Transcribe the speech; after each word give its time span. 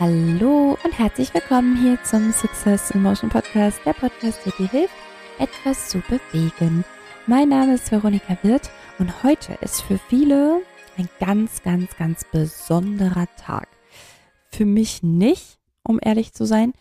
Hallo 0.00 0.78
und 0.84 0.96
herzlich 0.96 1.34
willkommen 1.34 1.76
hier 1.76 1.98
zum 2.04 2.30
Success 2.30 2.92
in 2.92 3.02
Motion 3.02 3.30
Podcast, 3.30 3.80
der 3.84 3.94
Podcast, 3.94 4.38
der 4.46 4.52
dir 4.52 4.70
hilft, 4.70 4.94
etwas 5.40 5.88
zu 5.88 6.00
bewegen. 6.02 6.84
Mein 7.26 7.48
Name 7.48 7.74
ist 7.74 7.90
Veronika 7.90 8.38
Wirth 8.42 8.70
und 9.00 9.24
heute 9.24 9.58
ist 9.60 9.82
für 9.82 9.98
viele 9.98 10.62
ein 10.96 11.08
ganz, 11.18 11.64
ganz, 11.64 11.96
ganz 11.96 12.24
besonderer 12.30 13.26
Tag. 13.44 13.66
Für 14.52 14.64
mich 14.64 15.02
nicht, 15.02 15.58
um 15.82 15.98
ehrlich 16.00 16.32
zu 16.32 16.46
sein, 16.46 16.74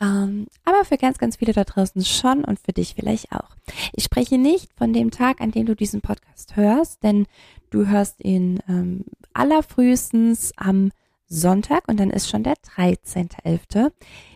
ähm, 0.00 0.46
aber 0.64 0.86
für 0.86 0.96
ganz, 0.96 1.18
ganz 1.18 1.36
viele 1.36 1.52
da 1.52 1.64
draußen 1.64 2.02
schon 2.06 2.42
und 2.42 2.58
für 2.58 2.72
dich 2.72 2.94
vielleicht 2.94 3.32
auch. 3.32 3.54
Ich 3.92 4.04
spreche 4.04 4.38
nicht 4.38 4.72
von 4.78 4.94
dem 4.94 5.10
Tag, 5.10 5.42
an 5.42 5.50
dem 5.50 5.66
du 5.66 5.76
diesen 5.76 6.00
Podcast 6.00 6.56
hörst, 6.56 7.02
denn 7.02 7.26
du 7.68 7.86
hörst 7.88 8.24
ihn 8.24 8.60
ähm, 8.66 9.04
allerfrühestens 9.34 10.52
am 10.56 10.90
Sonntag 11.32 11.88
und 11.88 11.98
dann 11.98 12.10
ist 12.10 12.28
schon 12.28 12.42
der 12.42 12.54
13.11. 12.54 13.92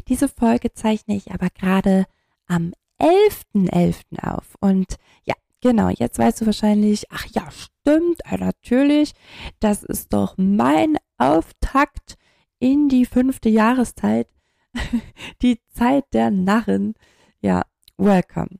Diese 0.08 0.28
Folge 0.28 0.72
zeichne 0.72 1.16
ich 1.16 1.32
aber 1.32 1.48
gerade 1.50 2.06
am 2.46 2.72
11.11. 3.00 3.70
.11. 3.70 4.22
auf. 4.22 4.56
Und 4.60 4.96
ja, 5.24 5.34
genau, 5.60 5.90
jetzt 5.90 6.18
weißt 6.18 6.40
du 6.40 6.46
wahrscheinlich, 6.46 7.04
ach 7.10 7.26
ja, 7.26 7.48
stimmt, 7.50 8.20
ja, 8.30 8.38
natürlich, 8.38 9.12
das 9.60 9.82
ist 9.82 10.12
doch 10.12 10.34
mein 10.38 10.96
Auftakt 11.18 12.16
in 12.58 12.88
die 12.88 13.04
fünfte 13.04 13.48
Jahreszeit, 13.48 14.28
die 15.42 15.60
Zeit 15.74 16.04
der 16.12 16.30
Narren. 16.30 16.94
Ja, 17.40 17.62
welcome. 17.98 18.58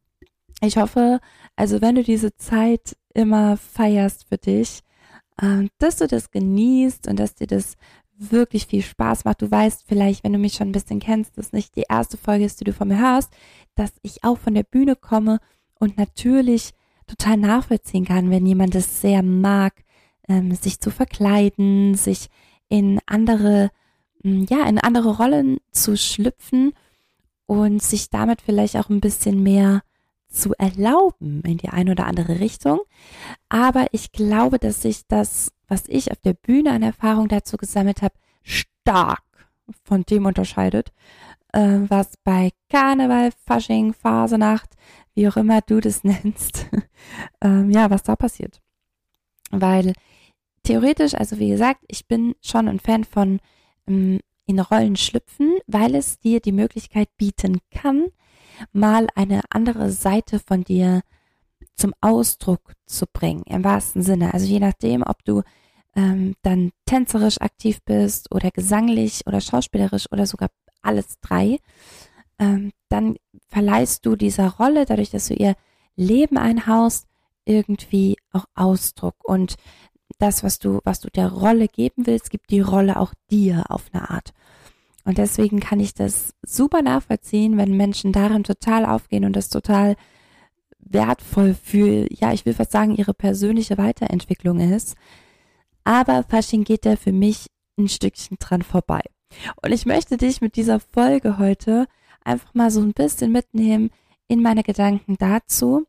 Ich 0.61 0.77
hoffe, 0.77 1.21
also 1.55 1.81
wenn 1.81 1.95
du 1.95 2.03
diese 2.03 2.37
Zeit 2.37 2.97
immer 3.15 3.57
feierst 3.57 4.29
für 4.29 4.39
dich, 4.39 4.83
äh, 5.41 5.69
dass 5.79 5.97
du 5.97 6.07
das 6.07 6.31
genießt 6.31 7.09
und 7.09 7.19
dass 7.19 7.35
dir 7.35 7.47
das 7.47 7.77
wirklich 8.19 8.67
viel 8.67 8.83
Spaß 8.83 9.25
macht. 9.25 9.43
Du 9.43 9.51
weißt 9.51 9.85
vielleicht, 9.87 10.25
wenn 10.25 10.33
du 10.33 10.39
mich 10.39 10.55
schon 10.55 10.69
ein 10.69 10.73
bisschen 10.73 11.01
kennst, 11.01 11.37
dass 11.39 11.53
nicht 11.53 11.77
die 11.77 11.85
erste 11.89 12.17
Folge 12.17 12.45
ist, 12.45 12.61
die 12.61 12.65
du 12.65 12.73
von 12.73 12.89
mir 12.89 12.99
hörst, 12.99 13.33
dass 13.75 13.93
ich 14.03 14.25
auch 14.25 14.39
von 14.39 14.55
der 14.55 14.63
Bühne 14.63 14.97
komme 14.97 15.39
und 15.79 15.99
natürlich 15.99 16.73
total 17.07 17.37
nachvollziehen 17.37 18.05
kann, 18.05 18.31
wenn 18.31 18.47
jemand 18.47 18.75
es 18.75 19.01
sehr 19.01 19.23
mag, 19.23 19.85
ähm, 20.29 20.55
sich 20.55 20.81
zu 20.81 20.91
verkleiden, 20.91 21.95
sich 21.95 22.29
in 22.69 23.01
andere, 23.07 23.71
hm, 24.23 24.47
ja, 24.49 24.67
in 24.69 24.79
andere 24.79 25.17
Rollen 25.17 25.59
zu 25.71 25.97
schlüpfen 25.97 26.73
und 27.47 27.83
sich 27.83 28.11
damit 28.11 28.43
vielleicht 28.43 28.77
auch 28.77 28.89
ein 28.89 29.01
bisschen 29.01 29.43
mehr 29.43 29.83
zu 30.29 30.53
erlauben 30.55 31.43
in 31.43 31.59
die 31.59 31.69
eine 31.69 31.93
oder 31.93 32.07
andere 32.07 32.41
Richtung. 32.41 32.81
Aber 33.49 33.87
ich 33.93 34.13
glaube, 34.13 34.59
dass 34.59 34.83
sich 34.83 35.07
das 35.07 35.53
was 35.69 35.85
ich 35.89 36.11
auf 36.11 36.21
der 36.21 36.35
Bühne 36.35 36.73
an 36.73 36.83
Erfahrung 36.83 37.29
dazu 37.29 37.57
gesammelt 37.57 38.03
habe, 38.03 38.15
stark 38.43 39.23
von 39.85 40.03
dem 40.03 40.27
unterscheidet, 40.27 40.93
äh, 41.53 41.81
was 41.89 42.15
bei 42.23 42.51
Karneval, 42.71 43.31
Fasching, 43.47 43.93
Phasenacht, 43.93 44.71
wie 45.15 45.29
auch 45.29 45.37
immer 45.37 45.61
du 45.61 45.81
das 45.81 46.05
nennst, 46.05 46.67
ähm, 47.41 47.71
ja, 47.71 47.91
was 47.91 48.03
da 48.03 48.17
passiert. 48.17 48.61
Weil 49.51 49.93
theoretisch, 50.63 51.15
also 51.15 51.39
wie 51.39 51.51
gesagt, 51.51 51.85
ich 51.89 52.07
bin 52.07 52.35
schon 52.41 52.69
ein 52.69 52.81
Fan 52.81 53.05
von 53.05 53.41
ähm, 53.87 54.21
in 54.49 54.61
Rollen 54.61 54.95
schlüpfen, 54.95 55.59
weil 55.67 55.97
es 55.97 56.21
dir 56.21 56.39
die 56.41 56.53
Möglichkeit 56.53 57.09
bieten 57.17 57.59
kann, 57.73 58.07
mal 58.73 59.07
eine 59.15 59.43
andere 59.51 59.91
Seite 59.91 60.39
von 60.39 60.65
dir 60.65 61.03
zum 61.75 61.95
Ausdruck 62.01 62.73
zu 62.87 63.07
bringen, 63.07 63.43
im 63.47 63.65
wahrsten 63.65 64.03
Sinne. 64.03 64.33
Also 64.35 64.47
je 64.47 64.61
nachdem, 64.61 65.03
ob 65.03 65.25
du 65.25 65.43
ähm, 65.95 66.35
dann 66.43 66.73
tänzerisch 66.85 67.41
aktiv 67.41 67.81
bist 67.85 68.35
oder 68.35 68.51
gesanglich 68.51 69.23
oder 69.27 69.41
schauspielerisch 69.41 70.11
oder 70.13 70.27
sogar 70.27 70.51
alles 70.83 71.19
drei, 71.21 71.59
ähm, 72.39 72.73
dann 72.89 73.17
verleihst 73.49 74.05
du 74.07 74.17
dieser 74.17 74.49
Rolle, 74.51 74.85
dadurch, 74.85 75.11
dass 75.11 75.29
du 75.29 75.35
ihr 75.35 75.55
Leben 75.97 76.37
einhaust, 76.39 77.07
irgendwie 77.45 78.17
auch 78.33 78.45
Ausdruck. 78.55 79.17
Und 79.23 79.57
das, 80.19 80.43
was 80.43 80.59
du, 80.59 80.81
was 80.85 81.01
du 81.01 81.09
der 81.09 81.29
Rolle 81.29 81.69
geben 81.69 82.07
willst, 82.07 82.31
gibt 82.31 82.51
die 82.51 82.61
Rolle 82.61 82.99
auch 82.99 83.15
dir 83.31 83.65
auf 83.69 83.87
eine 83.93 84.11
Art. 84.11 84.33
Und 85.07 85.19
deswegen 85.19 85.61
kann 85.61 85.79
ich 85.79 85.95
das 85.95 86.35
super 86.43 86.83
nachvollziehen, 86.83 87.57
wenn 87.57 87.77
Menschen 87.77 88.11
darin 88.11 88.43
total 88.43 88.85
aufgehen 88.85 89.25
und 89.25 89.37
das 89.37 89.49
total 89.49 89.95
wertvoll 90.81 91.55
für, 91.55 92.13
ja, 92.13 92.33
ich 92.33 92.45
will 92.45 92.55
fast 92.55 92.73
sagen, 92.73 92.97
ihre 92.97 93.15
persönliche 93.15 93.79
Weiterentwicklung 93.79 94.59
ist. 94.59 94.97
Aber 95.85 96.25
Fasching 96.25 96.65
geht 96.65 96.85
da 96.85 96.97
für 96.97 97.13
mich 97.13 97.47
ein 97.79 97.89
Stückchen 97.89 98.39
dran 98.41 98.63
vorbei. 98.63 99.03
Und 99.63 99.71
ich 99.71 99.87
möchte 99.87 100.17
dich 100.17 100.41
mit 100.41 100.57
dieser 100.57 100.81
Folge 100.81 101.39
heute 101.39 101.87
einfach 102.25 102.53
mal 102.55 102.73
so 102.73 102.81
ein 102.81 102.93
bisschen 102.93 103.31
mitnehmen 103.31 103.91
in 104.27 104.43
meine 104.43 104.65
Gedanken 104.65 105.17
dazu, 105.19 105.85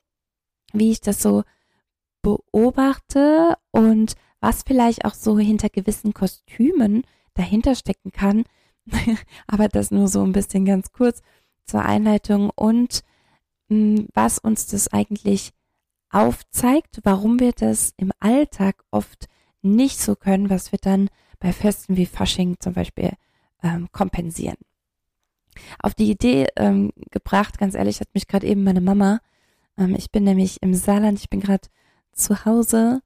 wie 0.73 0.91
ich 0.91 1.01
das 1.01 1.23
so 1.23 1.43
beobachte 2.21 3.55
und 3.71 4.13
was 4.41 4.61
vielleicht 4.61 5.05
auch 5.05 5.15
so 5.15 5.39
hinter 5.39 5.69
gewissen 5.69 6.13
Kostümen 6.13 7.01
dahinter 7.33 7.73
stecken 7.73 8.11
kann. 8.11 8.43
Aber 9.47 9.67
das 9.67 9.91
nur 9.91 10.07
so 10.07 10.23
ein 10.23 10.31
bisschen 10.31 10.65
ganz 10.65 10.91
kurz 10.91 11.21
zur 11.65 11.83
Einleitung 11.83 12.49
und 12.55 13.03
was 13.69 14.39
uns 14.39 14.67
das 14.67 14.93
eigentlich 14.93 15.51
aufzeigt, 16.09 17.01
warum 17.03 17.39
wir 17.39 17.51
das 17.51 17.93
im 17.97 18.11
Alltag 18.19 18.83
oft 18.91 19.27
nicht 19.61 19.99
so 19.99 20.15
können, 20.15 20.49
was 20.49 20.71
wir 20.71 20.79
dann 20.81 21.09
bei 21.39 21.51
Festen 21.51 21.97
wie 21.97 22.05
Fasching 22.05 22.55
zum 22.59 22.73
Beispiel 22.73 23.11
ähm, 23.61 23.89
kompensieren. 23.91 24.57
Auf 25.79 25.95
die 25.95 26.09
Idee 26.09 26.47
ähm, 26.55 26.91
gebracht, 27.11 27.57
ganz 27.57 27.75
ehrlich, 27.75 27.99
hat 27.99 28.13
mich 28.13 28.27
gerade 28.27 28.47
eben 28.47 28.63
meine 28.63 28.79
Mama. 28.79 29.19
Ähm, 29.77 29.95
ich 29.95 30.11
bin 30.11 30.23
nämlich 30.23 30.61
im 30.61 30.73
Saarland, 30.73 31.19
ich 31.19 31.29
bin 31.29 31.41
gerade 31.41 31.67
zu 32.13 32.45
Hause 32.45 33.01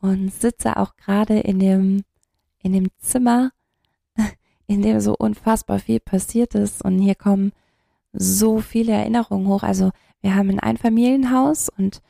und 0.00 0.32
sitze 0.32 0.76
auch 0.76 0.96
gerade 0.96 1.40
in 1.40 1.58
dem 1.58 2.04
in 2.60 2.72
dem 2.72 2.88
Zimmer, 2.98 3.52
in 4.68 4.82
dem 4.82 5.00
so 5.00 5.16
unfassbar 5.16 5.80
viel 5.80 5.98
passiert 5.98 6.54
ist 6.54 6.84
und 6.84 6.98
hier 7.00 7.14
kommen 7.14 7.52
so 8.12 8.60
viele 8.60 8.92
Erinnerungen 8.92 9.48
hoch. 9.48 9.62
Also 9.62 9.90
wir 10.20 10.34
haben 10.34 10.50
ein 10.50 10.60
Einfamilienhaus 10.60 11.68
und 11.70 12.02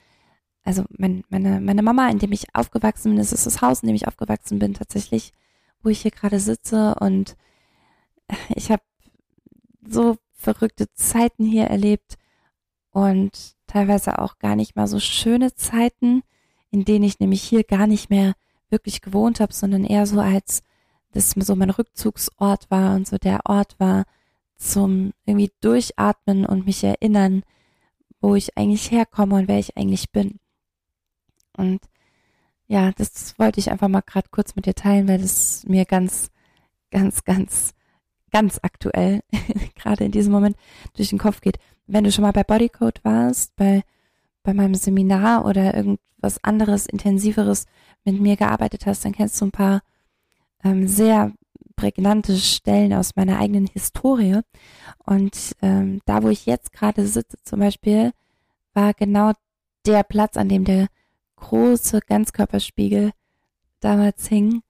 also 0.64 0.84
mein, 0.90 1.24
meine, 1.30 1.60
meine 1.60 1.82
Mama, 1.82 2.08
in 2.10 2.18
dem 2.18 2.32
ich 2.32 2.54
aufgewachsen 2.54 3.10
bin, 3.10 3.18
das 3.18 3.32
ist 3.32 3.46
das 3.46 3.62
Haus, 3.62 3.82
in 3.82 3.86
dem 3.86 3.96
ich 3.96 4.08
aufgewachsen 4.08 4.58
bin, 4.58 4.74
tatsächlich, 4.74 5.32
wo 5.82 5.88
ich 5.88 6.02
hier 6.02 6.10
gerade 6.10 6.40
sitze 6.40 6.96
und 7.00 7.36
ich 8.54 8.70
habe 8.70 8.82
so 9.86 10.16
verrückte 10.32 10.92
Zeiten 10.92 11.44
hier 11.44 11.64
erlebt 11.64 12.16
und 12.90 13.56
teilweise 13.68 14.18
auch 14.18 14.38
gar 14.38 14.56
nicht 14.56 14.74
mal 14.74 14.88
so 14.88 14.98
schöne 14.98 15.54
Zeiten, 15.54 16.22
in 16.70 16.84
denen 16.84 17.04
ich 17.04 17.20
nämlich 17.20 17.42
hier 17.42 17.62
gar 17.62 17.86
nicht 17.86 18.10
mehr 18.10 18.34
wirklich 18.68 19.00
gewohnt 19.00 19.40
habe, 19.40 19.52
sondern 19.52 19.84
eher 19.84 20.06
so 20.06 20.20
als 20.20 20.62
das 21.12 21.30
so 21.30 21.56
mein 21.56 21.70
Rückzugsort 21.70 22.70
war 22.70 22.94
und 22.94 23.06
so 23.06 23.18
der 23.18 23.40
Ort 23.46 23.78
war, 23.78 24.04
zum 24.56 25.12
irgendwie 25.24 25.52
durchatmen 25.60 26.44
und 26.44 26.66
mich 26.66 26.82
erinnern, 26.84 27.42
wo 28.20 28.34
ich 28.34 28.56
eigentlich 28.56 28.90
herkomme 28.90 29.36
und 29.36 29.48
wer 29.48 29.58
ich 29.58 29.76
eigentlich 29.76 30.10
bin. 30.10 30.40
Und 31.56 31.80
ja, 32.66 32.92
das 32.92 33.38
wollte 33.38 33.60
ich 33.60 33.70
einfach 33.70 33.88
mal 33.88 34.02
gerade 34.02 34.28
kurz 34.30 34.54
mit 34.56 34.66
dir 34.66 34.74
teilen, 34.74 35.08
weil 35.08 35.18
das 35.18 35.64
mir 35.66 35.84
ganz, 35.84 36.30
ganz, 36.90 37.24
ganz, 37.24 37.74
ganz 38.30 38.58
aktuell 38.62 39.22
gerade 39.74 40.04
in 40.04 40.12
diesem 40.12 40.32
Moment 40.32 40.56
durch 40.94 41.10
den 41.10 41.18
Kopf 41.18 41.40
geht. 41.40 41.58
Wenn 41.86 42.04
du 42.04 42.12
schon 42.12 42.22
mal 42.22 42.32
bei 42.32 42.44
Bodycode 42.44 43.02
warst, 43.04 43.56
bei, 43.56 43.82
bei 44.42 44.52
meinem 44.52 44.74
Seminar 44.74 45.46
oder 45.46 45.74
irgendwas 45.74 46.42
anderes, 46.42 46.86
intensiveres 46.86 47.66
mit 48.04 48.20
mir 48.20 48.36
gearbeitet 48.36 48.86
hast, 48.86 49.04
dann 49.04 49.12
kennst 49.12 49.40
du 49.40 49.46
ein 49.46 49.52
paar 49.52 49.82
ähm, 50.64 50.88
sehr 50.88 51.32
prägnante 51.76 52.36
Stellen 52.36 52.92
aus 52.92 53.16
meiner 53.16 53.38
eigenen 53.38 53.66
Historie. 53.66 54.40
Und 55.04 55.54
ähm, 55.62 56.00
da, 56.04 56.22
wo 56.22 56.28
ich 56.28 56.46
jetzt 56.46 56.72
gerade 56.72 57.06
sitze 57.06 57.38
zum 57.44 57.60
Beispiel, 57.60 58.12
war 58.74 58.94
genau 58.94 59.32
der 59.86 60.02
Platz, 60.02 60.36
an 60.36 60.48
dem 60.48 60.64
der 60.64 60.88
große 61.36 62.00
Ganzkörperspiegel 62.06 63.12
damals 63.80 64.26
hing. 64.28 64.62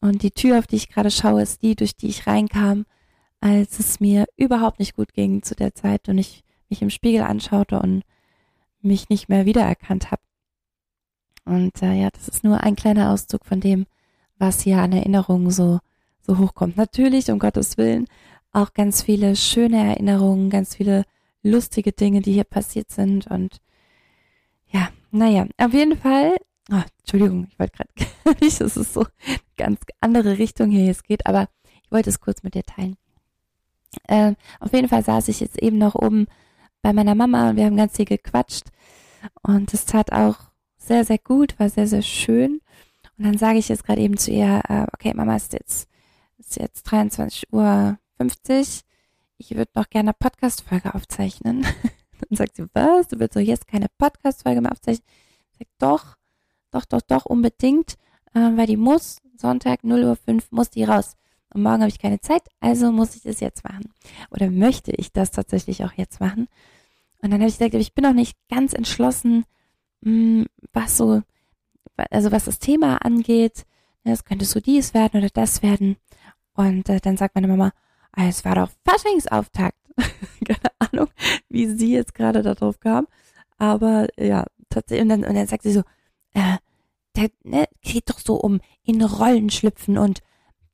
Und 0.00 0.22
die 0.22 0.30
Tür, 0.30 0.58
auf 0.58 0.66
die 0.66 0.76
ich 0.76 0.88
gerade 0.88 1.10
schaue, 1.10 1.42
ist 1.42 1.62
die, 1.62 1.76
durch 1.76 1.94
die 1.94 2.08
ich 2.08 2.26
reinkam, 2.26 2.86
als 3.40 3.78
es 3.78 4.00
mir 4.00 4.26
überhaupt 4.36 4.78
nicht 4.78 4.96
gut 4.96 5.12
ging 5.12 5.42
zu 5.42 5.54
der 5.54 5.74
Zeit 5.74 6.08
und 6.08 6.18
ich 6.18 6.42
mich 6.68 6.82
im 6.82 6.90
Spiegel 6.90 7.22
anschaute 7.22 7.80
und 7.80 8.02
mich 8.80 9.08
nicht 9.10 9.28
mehr 9.28 9.44
wiedererkannt 9.44 10.10
habe. 10.10 10.22
Und 11.44 11.82
äh, 11.82 11.94
ja, 11.94 12.10
das 12.10 12.28
ist 12.28 12.44
nur 12.44 12.62
ein 12.62 12.76
kleiner 12.76 13.10
Auszug 13.10 13.44
von 13.44 13.60
dem, 13.60 13.86
was 14.40 14.60
hier 14.62 14.78
an 14.78 14.92
Erinnerungen 14.92 15.50
so 15.50 15.78
so 16.30 16.38
hochkommt. 16.38 16.76
Natürlich, 16.76 17.30
um 17.30 17.38
Gottes 17.38 17.76
Willen, 17.78 18.06
auch 18.52 18.72
ganz 18.72 19.02
viele 19.02 19.36
schöne 19.36 19.78
Erinnerungen, 19.78 20.50
ganz 20.50 20.76
viele 20.76 21.04
lustige 21.42 21.92
Dinge, 21.92 22.20
die 22.20 22.32
hier 22.32 22.44
passiert 22.44 22.90
sind. 22.90 23.26
Und 23.26 23.60
ja, 24.68 24.88
naja, 25.10 25.46
auf 25.58 25.72
jeden 25.72 25.96
Fall, 25.96 26.36
oh, 26.70 26.82
Entschuldigung, 27.00 27.48
ich 27.50 27.58
wollte 27.58 27.76
gerade 27.76 28.40
nicht, 28.40 28.60
dass 28.60 28.76
es 28.76 28.92
so 28.92 29.06
ganz 29.56 29.80
andere 30.00 30.38
Richtung 30.38 30.70
hier 30.70 30.84
jetzt 30.84 31.04
geht, 31.04 31.26
aber 31.26 31.48
ich 31.82 31.90
wollte 31.90 32.10
es 32.10 32.20
kurz 32.20 32.42
mit 32.42 32.54
dir 32.54 32.64
teilen. 32.64 32.96
Ähm, 34.08 34.36
auf 34.60 34.72
jeden 34.72 34.88
Fall 34.88 35.04
saß 35.04 35.28
ich 35.28 35.40
jetzt 35.40 35.60
eben 35.60 35.78
noch 35.78 35.94
oben 35.96 36.26
bei 36.82 36.92
meiner 36.92 37.14
Mama 37.14 37.50
und 37.50 37.56
wir 37.56 37.64
haben 37.64 37.76
ganz 37.76 37.96
viel 37.96 38.04
gequatscht. 38.04 38.66
Und 39.42 39.74
es 39.74 39.84
tat 39.84 40.12
auch 40.12 40.36
sehr, 40.78 41.04
sehr 41.04 41.18
gut, 41.18 41.58
war 41.58 41.68
sehr, 41.68 41.86
sehr 41.86 42.02
schön. 42.02 42.60
Und 43.20 43.26
dann 43.26 43.36
sage 43.36 43.58
ich 43.58 43.68
jetzt 43.68 43.84
gerade 43.84 44.00
eben 44.00 44.16
zu 44.16 44.30
ihr, 44.30 44.62
äh, 44.66 44.86
okay, 44.94 45.12
Mama, 45.12 45.36
ist 45.36 45.52
jetzt, 45.52 45.90
ist 46.38 46.56
jetzt 46.56 46.84
23 46.84 47.52
Uhr 47.52 47.98
50. 48.16 48.80
Ich 49.36 49.54
würde 49.54 49.70
noch 49.74 49.90
gerne 49.90 50.08
eine 50.08 50.16
Podcast-Folge 50.18 50.94
aufzeichnen. 50.94 51.60
dann 52.30 52.36
sagt 52.38 52.56
sie, 52.56 52.64
was? 52.72 53.08
Du 53.08 53.18
willst 53.18 53.36
doch 53.36 53.42
jetzt 53.42 53.68
keine 53.68 53.88
Podcast-Folge 53.98 54.62
mehr 54.62 54.72
aufzeichnen? 54.72 55.06
Ich 55.50 55.58
sag, 55.58 55.68
doch, 55.78 56.16
doch, 56.70 56.86
doch, 56.86 57.02
doch, 57.02 57.26
unbedingt, 57.26 57.96
äh, 58.32 58.40
weil 58.56 58.66
die 58.66 58.78
muss, 58.78 59.18
Sonntag 59.36 59.84
0 59.84 60.02
Uhr 60.02 60.16
5 60.16 60.50
muss 60.50 60.70
die 60.70 60.84
raus. 60.84 61.14
Und 61.52 61.62
morgen 61.62 61.80
habe 61.80 61.90
ich 61.90 61.98
keine 61.98 62.22
Zeit, 62.22 62.44
also 62.60 62.90
muss 62.90 63.16
ich 63.16 63.22
das 63.22 63.40
jetzt 63.40 63.64
machen. 63.64 63.92
Oder 64.30 64.50
möchte 64.50 64.92
ich 64.92 65.12
das 65.12 65.30
tatsächlich 65.30 65.84
auch 65.84 65.92
jetzt 65.92 66.20
machen? 66.20 66.48
Und 67.20 67.32
dann 67.32 67.40
habe 67.40 67.50
ich 67.50 67.58
gesagt, 67.58 67.74
ich 67.74 67.92
bin 67.92 68.04
noch 68.04 68.14
nicht 68.14 68.38
ganz 68.48 68.72
entschlossen, 68.72 69.44
hm, 70.02 70.46
was 70.72 70.96
so, 70.96 71.20
also 72.10 72.32
was 72.32 72.44
das 72.44 72.58
Thema 72.58 72.96
angeht. 73.04 73.64
Es 74.04 74.24
könnte 74.24 74.44
so 74.46 74.60
dies 74.60 74.94
werden 74.94 75.20
oder 75.20 75.30
das 75.30 75.62
werden. 75.62 75.96
Und 76.54 76.88
äh, 76.88 77.00
dann 77.00 77.16
sagt 77.16 77.34
meine 77.34 77.48
Mama, 77.48 77.72
ah, 78.12 78.26
es 78.26 78.44
war 78.44 78.54
doch 78.54 78.70
Faschingsauftakt. 78.84 79.78
Keine 80.44 80.72
Ahnung, 80.78 81.08
wie 81.48 81.66
sie 81.66 81.92
jetzt 81.92 82.14
gerade 82.14 82.42
darauf 82.42 82.80
kam. 82.80 83.06
Aber 83.58 84.08
ja, 84.18 84.46
tatsächlich. 84.70 85.02
Und 85.02 85.08
dann, 85.10 85.24
und 85.24 85.34
dann 85.34 85.46
sagt 85.46 85.62
sie 85.62 85.72
so, 85.72 85.82
äh, 86.34 86.56
der 87.16 87.30
ne, 87.42 87.66
geht 87.82 88.08
doch 88.08 88.18
so 88.18 88.36
um 88.36 88.60
in 88.82 89.02
Rollen 89.02 89.50
schlüpfen 89.50 89.98
und 89.98 90.20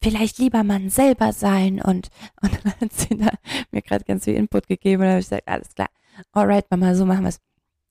vielleicht 0.02 0.38
lieber 0.38 0.62
man 0.62 0.90
selber 0.90 1.32
sein 1.32 1.80
und, 1.80 2.08
und 2.42 2.52
dann 2.64 2.74
hat 2.80 2.92
sie 2.92 3.16
da 3.16 3.30
mir 3.70 3.82
gerade 3.82 4.04
ganz 4.04 4.24
viel 4.24 4.34
Input 4.34 4.68
gegeben 4.68 5.02
und 5.02 5.06
dann 5.06 5.10
habe 5.12 5.20
ich 5.20 5.26
gesagt, 5.26 5.48
alles 5.48 5.74
klar, 5.74 5.88
alright, 6.32 6.70
Mama, 6.70 6.94
so 6.94 7.06
machen 7.06 7.22
wir 7.22 7.30
es. 7.30 7.40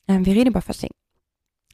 Ähm, 0.07 0.25
wir 0.25 0.33
reden 0.33 0.49
über 0.49 0.61
Fasching. 0.61 0.91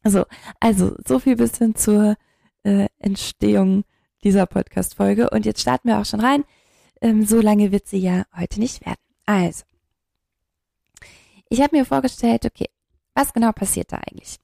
Also, 0.04 0.26
also, 0.60 0.96
so 1.06 1.20
viel 1.20 1.36
bisschen 1.36 1.76
zur 1.76 2.16
äh, 2.64 2.88
Entstehung 2.98 3.84
dieser 4.24 4.46
Podcast-Folge. 4.46 5.30
Und 5.30 5.46
jetzt 5.46 5.62
starten 5.62 5.88
wir 5.88 6.00
auch 6.00 6.06
schon 6.06 6.22
rein. 6.22 6.44
Ähm, 7.02 7.26
so 7.26 7.40
lange 7.40 7.72
wird 7.72 7.88
sie 7.88 8.00
ja 8.00 8.26
heute 8.38 8.60
nicht 8.60 8.86
werden. 8.86 8.98
Also, 9.26 9.64
ich 11.50 11.62
habe 11.62 11.76
mir 11.76 11.86
vorgestellt, 11.86 12.46
okay, 12.46 12.70
was 13.14 13.34
genau 13.34 13.52
passiert 13.52 13.92
da 13.92 13.98
eigentlich? 13.98 14.38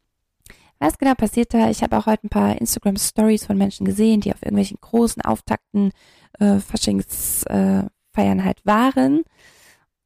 Was 0.80 0.98
genau 0.98 1.16
passiert 1.16 1.54
da? 1.54 1.70
Ich 1.70 1.82
habe 1.82 1.98
auch 1.98 2.06
heute 2.06 2.28
ein 2.28 2.30
paar 2.30 2.60
Instagram 2.60 2.98
Stories 2.98 3.46
von 3.46 3.58
Menschen 3.58 3.86
gesehen, 3.86 4.22
die 4.22 4.32
auf 4.32 4.42
irgendwelchen 4.44 4.78
großen 4.80 5.24
Auftakten 5.24 5.92
äh, 6.40 6.60
Faschingsfeiern 6.60 7.90
äh, 8.16 8.44
halt 8.44 8.64
waren 8.66 9.24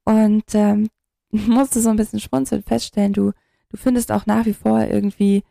und 0.06 0.45
ähm, 0.53 0.89
musste 1.31 1.81
so 1.81 1.89
ein 1.89 1.98
bisschen 1.98 2.19
schmunzeln 2.19 2.63
feststellen, 2.63 3.13
du 3.13 3.31
du 3.71 3.77
findest 3.77 4.12
auch 4.12 4.25
nach 4.25 4.45
wie 4.45 4.53
vor 4.53 4.81
irgendwie 4.85 5.44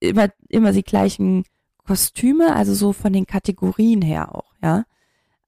immer 0.00 0.28
immer 0.48 0.72
die 0.72 0.82
gleichen 0.82 1.44
Kostüme, 1.84 2.54
also 2.54 2.74
so 2.74 2.92
von 2.92 3.12
den 3.12 3.26
Kategorien 3.26 4.02
her 4.02 4.34
auch, 4.34 4.54
ja. 4.62 4.84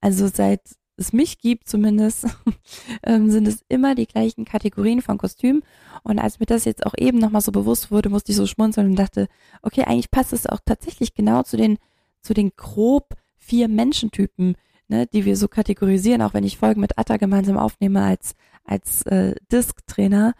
Also 0.00 0.28
seit 0.28 0.60
es 0.96 1.12
mich 1.12 1.38
gibt 1.38 1.68
zumindest, 1.68 2.26
ähm, 3.02 3.30
sind 3.30 3.48
es 3.48 3.64
immer 3.68 3.94
die 3.94 4.06
gleichen 4.06 4.44
Kategorien 4.44 5.02
von 5.02 5.18
Kostümen. 5.18 5.62
Und 6.02 6.18
als 6.18 6.38
mir 6.38 6.46
das 6.46 6.64
jetzt 6.64 6.86
auch 6.86 6.94
eben 6.96 7.18
nochmal 7.18 7.40
so 7.40 7.52
bewusst 7.52 7.90
wurde, 7.90 8.10
musste 8.10 8.32
ich 8.32 8.36
so 8.36 8.46
schmunzeln 8.46 8.90
und 8.90 8.96
dachte, 8.96 9.28
okay, 9.62 9.84
eigentlich 9.84 10.10
passt 10.10 10.32
es 10.32 10.46
auch 10.46 10.60
tatsächlich 10.64 11.14
genau 11.14 11.42
zu 11.42 11.56
den, 11.56 11.78
zu 12.20 12.34
den 12.34 12.52
grob 12.56 13.14
vier 13.36 13.68
Menschentypen, 13.68 14.56
ne, 14.88 15.06
die 15.06 15.24
wir 15.24 15.36
so 15.36 15.48
kategorisieren, 15.48 16.22
auch 16.22 16.34
wenn 16.34 16.44
ich 16.44 16.58
Folgen 16.58 16.80
mit 16.80 16.98
Atta 16.98 17.16
gemeinsam 17.16 17.58
aufnehme 17.58 18.02
als, 18.02 18.34
als 18.64 19.02
äh, 19.02 19.34
Disk-Trainer, 19.50 20.34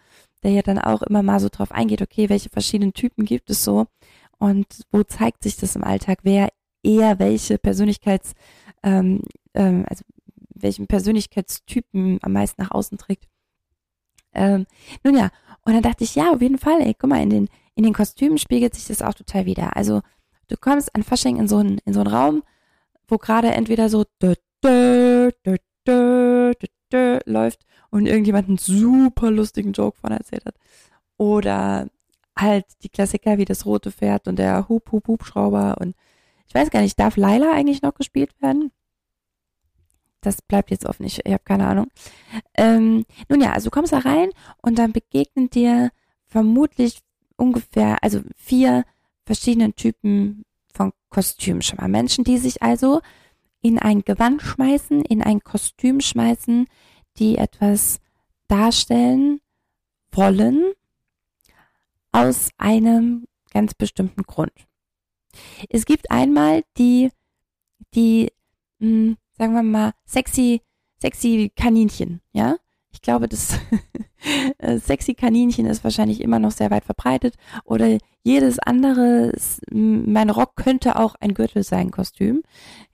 der 0.44 0.52
ja 0.52 0.62
dann 0.62 0.79
auch 0.79 1.02
immer 1.02 1.23
mal 1.23 1.41
so 1.41 1.49
drauf 1.50 1.73
eingeht, 1.73 2.02
okay, 2.02 2.29
welche 2.29 2.50
verschiedenen 2.50 2.93
Typen 2.93 3.25
gibt 3.25 3.50
es 3.50 3.64
so 3.64 3.87
und 4.38 4.67
wo 4.93 5.02
zeigt 5.02 5.43
sich 5.43 5.56
das 5.56 5.75
im 5.75 5.85
Alltag, 5.85 6.20
wer 6.23 6.50
eher 6.82 7.19
welche 7.19 7.58
Persönlichkeits, 7.58 8.35
ähm, 8.82 9.23
ähm, 9.55 9.85
also 9.88 10.05
welchen 10.55 10.87
Persönlichkeitstypen 10.87 12.19
am 12.23 12.32
meisten 12.32 12.62
nach 12.62 12.70
außen 12.70 12.99
trägt. 12.99 13.26
Ähm, 14.35 14.67
nun 15.02 15.17
ja, 15.17 15.31
und 15.64 15.73
dann 15.73 15.82
dachte 15.82 16.05
ich, 16.05 16.14
ja, 16.14 16.32
auf 16.32 16.43
jeden 16.43 16.58
Fall, 16.58 16.81
ey, 16.82 16.94
guck 16.94 17.11
mal, 17.11 17.23
in 17.23 17.31
den, 17.31 17.49
in 17.75 17.85
den 17.85 17.94
Kostümen 17.94 18.38
spiegelt 18.38 18.75
sich 18.75 18.87
das 18.87 19.02
auch 19.02 19.14
total 19.14 19.46
wieder. 19.46 19.76
Also 19.76 20.02
du 20.49 20.56
kommst 20.56 20.94
an 20.94 21.02
Fasching 21.02 21.38
in 21.38 21.49
so 21.49 21.56
einen, 21.56 21.79
in 21.87 21.94
so 21.94 22.00
einen 22.00 22.12
Raum, 22.12 22.43
wo 23.08 23.17
gerade 23.17 23.49
entweder 23.49 23.88
so 23.88 24.05
dö, 24.23 24.35
dö, 24.62 25.31
dö, 25.44 25.56
dö, 25.87 26.52
dö, 26.52 26.67
dö, 26.94 27.19
läuft 27.26 27.67
und 27.91 28.06
irgendjemand 28.06 28.49
einen 28.49 28.58
super 28.58 29.31
lustigen 29.31 29.73
Joke 29.73 29.99
von 29.99 30.12
erzählt 30.12 30.44
hat. 30.46 30.56
Oder 31.17 31.88
halt 32.37 32.67
die 32.82 32.88
Klassiker 32.88 33.38
wie 33.38 33.44
das 33.44 33.67
rote 33.67 33.91
Pferd 33.93 34.29
und 34.29 34.38
der 34.38 34.69
Hup 34.69 34.91
Hup 34.93 35.08
Hubschrauber 35.08 35.76
und 35.81 35.94
ich 36.46 36.55
weiß 36.55 36.70
gar 36.70 36.81
nicht, 36.81 36.99
darf 36.99 37.17
Laila 37.17 37.52
eigentlich 37.52 37.82
noch 37.82 37.94
gespielt 37.94 38.31
werden? 38.41 38.70
das 40.25 40.43
bleibt 40.43 40.70
jetzt 40.70 40.87
offen, 40.87 41.05
ich, 41.05 41.25
ich 41.25 41.32
habe 41.32 41.44
keine 41.44 41.67
Ahnung. 41.67 41.88
Ähm, 42.55 43.05
nun 43.29 43.41
ja, 43.41 43.52
also 43.52 43.67
du 43.67 43.70
kommst 43.70 43.93
da 43.93 43.99
rein 43.99 44.31
und 44.62 44.79
dann 44.79 44.93
begegnen 44.93 45.50
dir 45.50 45.91
vermutlich 46.26 47.00
ungefähr, 47.37 47.99
also 48.02 48.20
vier 48.37 48.85
verschiedenen 49.25 49.75
Typen 49.75 50.44
von 50.73 50.93
Kostümen 51.11 51.62
schon 51.62 51.79
mal. 51.79 51.88
Menschen, 51.88 52.25
die 52.25 52.38
sich 52.38 52.62
also 52.62 53.00
in 53.64 53.78
ein 53.78 54.02
Gewand 54.02 54.43
schmeißen, 54.43 55.02
in 55.06 55.22
ein 55.22 55.40
Kostüm 55.40 56.00
schmeißen, 56.00 56.66
die 57.16 57.38
etwas 57.38 57.99
darstellen 58.46 59.40
wollen 60.12 60.72
aus 62.12 62.50
einem 62.58 63.26
ganz 63.50 63.72
bestimmten 63.72 64.25
Grund. 64.25 64.52
Es 65.70 65.87
gibt 65.87 66.11
einmal 66.11 66.62
die, 66.76 67.11
die 67.94 68.31
mh, 68.81 68.88
hm, 68.88 69.16
sagen 69.38 69.55
wir 69.55 69.62
mal, 69.62 69.93
sexy, 70.05 70.60
sexy 71.00 71.50
Kaninchen, 71.56 72.20
ja. 72.32 72.56
Ich 72.93 73.00
glaube, 73.00 73.29
das 73.29 73.58
sexy 74.77 75.15
Kaninchen 75.15 75.65
ist 75.65 75.82
wahrscheinlich 75.82 76.20
immer 76.20 76.38
noch 76.38 76.53
sehr 76.53 76.70
weit 76.70 76.84
verbreitet. 76.84 77.34
Oder 77.65 77.98
jedes 78.22 78.58
andere, 78.58 79.32
mein 79.70 80.31
Rock 80.31 80.55
könnte 80.55 80.96
auch 80.96 81.15
ein 81.17 81.34
Gürtel 81.34 81.65
sein, 81.65 81.91
Kostüm. 81.91 82.43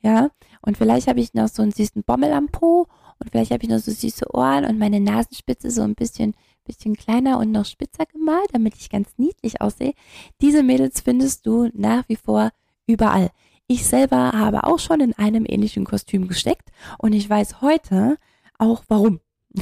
Ja. 0.01 0.31
Und 0.63 0.77
vielleicht 0.77 1.09
habe 1.09 1.21
ich 1.21 1.35
noch 1.35 1.49
so 1.49 1.63
einen 1.63 1.73
süßen 1.73 2.03
Bommel 2.03 2.33
am 2.33 2.49
Po 2.49 2.87
und 3.19 3.31
vielleicht 3.31 3.51
habe 3.51 3.63
ich 3.63 3.69
noch 3.69 3.79
so 3.79 3.91
süße 3.91 4.35
Ohren 4.35 4.65
und 4.65 4.79
meine 4.79 5.01
Nasenspitze 5.01 5.71
so 5.71 5.83
ein 5.83 5.95
bisschen, 5.95 6.35
bisschen 6.65 6.97
kleiner 6.97 7.39
und 7.39 7.53
noch 7.53 7.65
spitzer 7.65 8.07
gemalt, 8.07 8.49
damit 8.53 8.75
ich 8.77 8.91
ganz 8.91 9.11
niedlich 9.17 9.61
aussehe. 9.61 9.95
Diese 10.41 10.63
Mädels 10.63 11.01
findest 11.01 11.47
du 11.47 11.71
nach 11.75 12.09
wie 12.09 12.17
vor 12.17 12.51
überall. 12.87 13.31
Ich 13.67 13.87
selber 13.87 14.33
habe 14.33 14.65
auch 14.65 14.79
schon 14.79 15.01
in 15.01 15.15
einem 15.15 15.47
ähnlichen 15.49 15.85
Kostüm 15.85 16.29
gesteckt 16.29 16.71
und 16.99 17.13
ich 17.13 17.29
weiß 17.29 17.61
heute 17.61 18.19
auch 18.59 18.83
warum, 18.89 19.21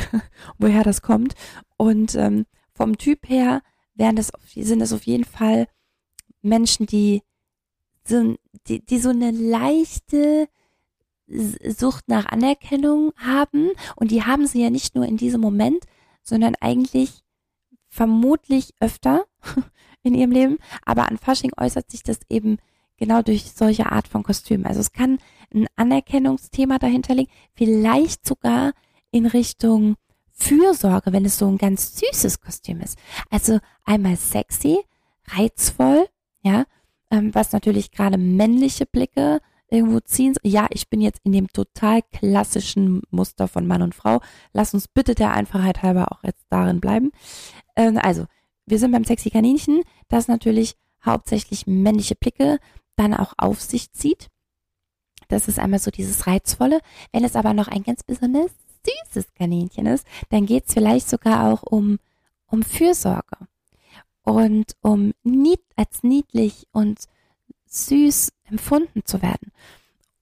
woher 0.59 0.83
das 0.83 1.03
kommt. 1.03 1.35
Und 1.77 2.15
ähm, 2.15 2.47
vom 2.73 2.97
Typ 2.97 3.29
her 3.29 3.63
wären 3.95 4.17
das, 4.17 4.33
sind 4.55 4.79
das 4.79 4.93
auf 4.93 5.03
jeden 5.05 5.25
Fall 5.25 5.67
Menschen, 6.43 6.87
die 6.87 7.23
so, 8.05 8.37
die, 8.67 8.85
die 8.85 8.99
so 8.99 9.11
eine 9.11 9.31
leichte 9.31 10.49
Sucht 11.29 12.09
nach 12.09 12.27
Anerkennung 12.27 13.13
haben. 13.17 13.71
Und 13.97 14.11
die 14.11 14.25
haben 14.25 14.47
sie 14.47 14.63
ja 14.63 14.71
nicht 14.71 14.95
nur 14.95 15.07
in 15.07 15.17
diesem 15.17 15.41
Moment, 15.41 15.85
sondern 16.23 16.55
eigentlich 16.61 17.23
vermutlich 17.89 18.75
öfter 18.81 19.25
in 20.03 20.15
ihrem 20.15 20.31
Leben. 20.31 20.59
Aber 20.85 21.09
an 21.09 21.19
Fasching 21.19 21.53
äußert 21.59 21.91
sich 21.91 22.03
das 22.03 22.21
eben 22.29 22.59
genau 22.97 23.23
durch 23.23 23.53
solche 23.53 23.91
Art 23.93 24.09
von 24.09 24.23
Kostümen. 24.23 24.67
Also 24.67 24.81
es 24.81 24.93
kann 24.93 25.19
ein 25.55 25.67
Anerkennungsthema 25.77 26.79
dahinter 26.79 27.15
liegen, 27.15 27.33
vielleicht 27.55 28.27
sogar 28.27 28.73
in 29.11 29.27
Richtung 29.27 29.97
Fürsorge, 30.33 31.13
wenn 31.13 31.25
es 31.25 31.39
so 31.39 31.47
ein 31.49 31.59
ganz 31.59 31.99
süßes 31.99 32.41
Kostüm 32.41 32.81
ist. 32.81 32.99
Also 33.31 33.59
einmal 33.85 34.17
sexy, 34.17 34.79
reizvoll, 35.27 36.09
ja, 36.43 36.65
ähm, 37.11 37.35
was 37.35 37.53
natürlich 37.53 37.91
gerade 37.91 38.19
männliche 38.19 38.87
Blicke 38.87 39.41
irgendwo 39.71 40.01
ziehen. 40.01 40.35
Ja, 40.43 40.67
ich 40.71 40.89
bin 40.89 41.01
jetzt 41.01 41.21
in 41.25 41.33
dem 41.33 41.49
total 41.49 42.03
klassischen 42.13 43.03
Muster 43.11 43.49
von 43.49 43.67
Mann 43.67 43.83
und 43.83 43.95
Frau. 43.95 44.21
Lass 44.53 44.75
uns 44.75 44.89
bitte 44.89 45.15
der 45.15 45.33
Einfachheit 45.33 45.83
halber 45.83 46.13
auch 46.13 46.25
jetzt 46.25 46.47
darin 46.49 46.81
bleiben. 46.81 47.13
Ähm, 47.77 47.99
also, 47.99 48.27
wir 48.67 48.79
sind 48.79 48.93
beim 48.93 49.05
sexy 49.05 49.31
Kaninchen, 49.31 49.83
das 50.09 50.29
natürlich 50.29 50.77
hauptsächlich 51.05 51.67
männliche 51.67 52.15
Blicke 52.15 52.59
dann 52.97 53.15
auch 53.15 53.35
auf 53.37 53.61
sich 53.61 53.93
zieht. 53.93 54.29
Das 55.29 55.49
ist 55.49 55.59
einmal 55.59 55.79
so 55.79 55.91
dieses 55.91 56.27
Reizvolle. 56.27 56.81
Wenn 57.13 57.25
es 57.25 57.37
aber 57.37 57.55
noch 57.55 57.69
ein 57.69 57.83
ganz 57.83 58.03
besonders 58.03 58.51
süßes 59.07 59.35
Kaninchen 59.35 59.87
ist, 59.87 60.07
dann 60.31 60.47
geht 60.47 60.67
es 60.67 60.75
vielleicht 60.75 61.09
sogar 61.09 61.53
auch 61.53 61.63
um, 61.63 61.99
um 62.47 62.63
Fürsorge 62.63 63.37
und 64.23 64.73
um 64.83 65.13
nied, 65.23 65.61
als 65.77 66.03
niedlich 66.03 66.67
und 66.73 67.01
süß 67.69 68.33
empfunden 68.45 69.03
zu 69.05 69.23
werden. 69.23 69.53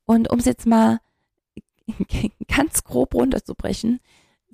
Und 0.05 0.31
um 0.31 0.39
es 0.39 0.45
jetzt 0.45 0.67
mal 0.67 1.01
ganz 2.49 2.85
grob 2.85 3.15
runterzubrechen, 3.15 4.01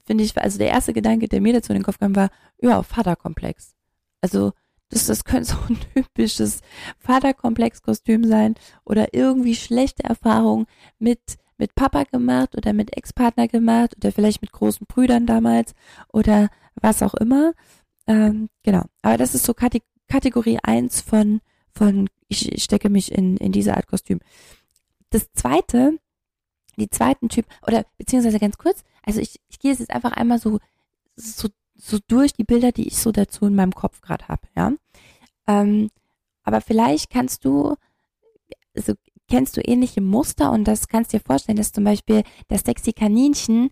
finde 0.05 0.25
ich, 0.25 0.37
also 0.37 0.59
der 0.59 0.69
erste 0.69 0.93
Gedanke, 0.93 1.29
der 1.29 1.41
mir 1.41 1.53
dazu 1.53 1.73
in 1.73 1.79
den 1.79 1.85
Kopf 1.85 1.99
kam, 1.99 2.17
war, 2.17 2.31
ja, 2.61 2.83
Vaterkomplex. 2.83 3.75
Also, 4.21 4.53
das, 4.89 5.07
das 5.07 5.25
könnte 5.25 5.51
so 5.53 5.57
ein 5.69 5.79
typisches 5.95 6.61
Vaterkomplex-Kostüm 6.99 8.25
sein 8.25 8.55
oder 8.85 9.15
irgendwie 9.15 9.55
schlechte 9.55 10.05
Erfahrungen 10.05 10.67
mit, 10.99 11.21
mit 11.57 11.75
Papa 11.75 12.05
gemacht 12.05 12.57
oder 12.57 12.73
mit 12.73 12.97
Ex-Partner 12.97 13.49
gemacht 13.49 13.97
oder 13.97 14.13
vielleicht 14.13 14.43
mit 14.43 14.53
großen 14.53 14.87
Brüdern 14.87 15.27
damals 15.27 15.75
oder 16.13 16.51
was 16.75 17.03
auch 17.03 17.15
immer. 17.15 17.53
Ähm, 18.07 18.49
genau. 18.63 18.85
Aber 19.01 19.17
das 19.17 19.35
ist 19.35 19.45
so 19.45 19.55
Kategorie 19.55 20.59
1 20.63 21.01
von, 21.01 21.41
von 21.75 22.09
ich 22.29 22.63
stecke 22.63 22.89
mich 22.89 23.13
in, 23.13 23.37
in 23.37 23.53
diese 23.53 23.77
Art 23.77 23.87
Kostüm. 23.87 24.21
Das 25.11 25.31
zweite, 25.33 25.99
die 26.77 26.89
zweiten 26.89 27.29
Typ, 27.29 27.47
oder 27.67 27.85
beziehungsweise 27.99 28.39
ganz 28.39 28.57
kurz, 28.57 28.83
also 29.03 29.21
ich, 29.21 29.41
ich 29.49 29.59
gehe 29.59 29.73
jetzt 29.73 29.91
einfach 29.91 30.13
einmal 30.13 30.39
so, 30.39 30.59
so, 31.17 31.49
so 31.77 31.99
durch 32.09 32.33
die 32.33 32.45
Bilder, 32.45 32.73
die 32.73 32.87
ich 32.87 32.99
so 32.99 33.13
dazu 33.13 33.47
in 33.47 33.55
meinem 33.55 33.75
Kopf 33.75 34.01
gerade 34.01 34.29
habe, 34.29 34.49
ja. 34.57 34.73
Ähm, 35.47 35.91
aber 36.43 36.61
vielleicht 36.61 37.11
kannst 37.11 37.45
du, 37.45 37.77
also 38.75 38.95
kennst 39.29 39.57
du 39.57 39.61
ähnliche 39.61 40.01
Muster 40.01 40.51
und 40.51 40.65
das 40.65 40.89
kannst 40.89 41.13
dir 41.13 41.21
vorstellen, 41.21 41.57
dass 41.57 41.73
zum 41.73 41.85
Beispiel 41.85 42.23
das 42.49 42.63
sexy 42.63 42.93
Kaninchen 42.93 43.71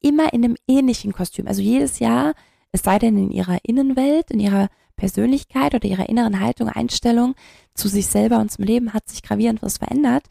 immer 0.00 0.32
in 0.32 0.44
einem 0.44 0.56
ähnlichen 0.66 1.12
Kostüm, 1.12 1.46
also 1.46 1.60
jedes 1.60 1.98
Jahr, 1.98 2.34
es 2.72 2.82
sei 2.82 2.98
denn 2.98 3.16
in 3.16 3.30
ihrer 3.30 3.58
Innenwelt, 3.62 4.30
in 4.30 4.40
ihrer 4.40 4.68
Persönlichkeit 4.96 5.74
oder 5.74 5.88
ihrer 5.88 6.08
inneren 6.08 6.40
Haltung, 6.40 6.68
Einstellung 6.68 7.34
zu 7.74 7.88
sich 7.88 8.06
selber 8.06 8.38
und 8.38 8.50
zum 8.50 8.64
Leben 8.64 8.92
hat 8.92 9.08
sich 9.08 9.22
gravierend 9.22 9.62
was 9.62 9.78
verändert. 9.78 10.24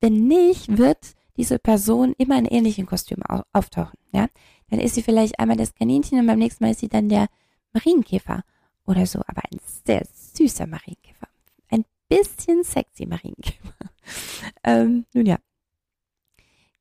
Wenn 0.00 0.28
nicht, 0.28 0.76
wird 0.76 1.14
diese 1.36 1.58
Person 1.58 2.14
immer 2.18 2.38
in 2.38 2.44
ähnlichen 2.44 2.86
Kostümen 2.86 3.24
auftauchen, 3.52 3.98
ja. 4.12 4.28
Dann 4.70 4.80
ist 4.80 4.94
sie 4.94 5.02
vielleicht 5.02 5.38
einmal 5.38 5.56
das 5.56 5.74
Kaninchen 5.74 6.18
und 6.18 6.26
beim 6.26 6.38
nächsten 6.38 6.64
Mal 6.64 6.70
ist 6.70 6.80
sie 6.80 6.88
dann 6.88 7.08
der 7.08 7.28
Marienkäfer 7.72 8.44
oder 8.86 9.06
so, 9.06 9.20
aber 9.26 9.42
ein 9.50 9.58
sehr 9.86 10.02
süßer 10.34 10.66
Marienkäfer. 10.66 11.28
Ein 11.70 11.84
bisschen 12.08 12.64
sexy 12.64 13.06
Marienkäfer. 13.06 13.72
ähm, 14.64 15.06
nun 15.12 15.26
ja. 15.26 15.38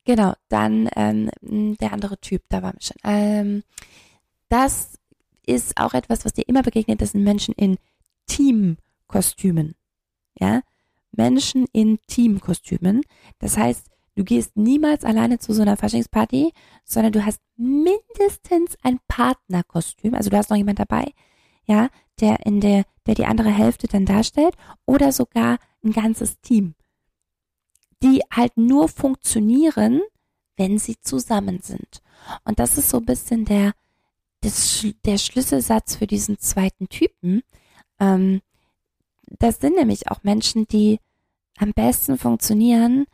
Genau, 0.05 0.33
dann 0.49 0.89
ähm, 0.95 1.29
der 1.77 1.93
andere 1.93 2.17
Typ, 2.19 2.43
da 2.49 2.61
waren 2.61 2.75
wir 2.75 2.81
schon. 2.81 2.97
Ähm, 3.03 3.63
das 4.53 4.99
ist 5.47 5.77
auch 5.77 5.95
etwas, 5.95 6.25
was 6.25 6.33
dir 6.33 6.47
immer 6.47 6.61
begegnet, 6.61 7.01
das 7.01 7.13
sind 7.13 7.23
Menschen 7.23 7.55
in 7.55 7.77
Teamkostümen. 8.27 9.73
Ja, 10.39 10.61
Menschen 11.11 11.65
in 11.73 11.97
Teamkostümen. 12.05 13.01
Das 13.39 13.57
heißt, 13.57 13.87
du 14.15 14.23
gehst 14.23 14.55
niemals 14.55 15.03
alleine 15.05 15.39
zu 15.39 15.53
so 15.53 15.63
einer 15.63 15.75
Faschingsparty, 15.75 16.53
sondern 16.85 17.13
du 17.13 17.25
hast 17.25 17.41
mindestens 17.57 18.77
ein 18.83 18.99
Partnerkostüm. 19.07 20.13
Also 20.13 20.29
du 20.29 20.37
hast 20.37 20.51
noch 20.51 20.57
jemand 20.57 20.77
dabei, 20.77 21.13
ja, 21.65 21.89
der 22.19 22.45
in 22.45 22.61
der, 22.61 22.83
der 23.07 23.15
die 23.15 23.25
andere 23.25 23.49
Hälfte 23.49 23.87
dann 23.87 24.05
darstellt 24.05 24.55
oder 24.85 25.11
sogar 25.11 25.57
ein 25.83 25.93
ganzes 25.93 26.39
Team, 26.41 26.75
die 28.03 28.21
halt 28.31 28.55
nur 28.55 28.87
funktionieren, 28.87 30.01
wenn 30.57 30.77
sie 30.77 30.99
zusammen 31.01 31.59
sind. 31.61 32.03
Und 32.43 32.59
das 32.59 32.77
ist 32.77 32.89
so 32.89 32.97
ein 32.97 33.05
bisschen 33.05 33.45
der, 33.45 33.73
das, 34.43 34.85
der 35.05 35.17
Schlüsselsatz 35.17 35.95
für 35.95 36.07
diesen 36.07 36.37
zweiten 36.37 36.89
Typen. 36.89 37.43
Ähm, 37.99 38.41
das 39.39 39.59
sind 39.59 39.75
nämlich 39.75 40.11
auch 40.11 40.23
Menschen, 40.23 40.67
die 40.67 40.99
am 41.57 41.73
besten 41.73 42.17
funktionieren, 42.17 43.05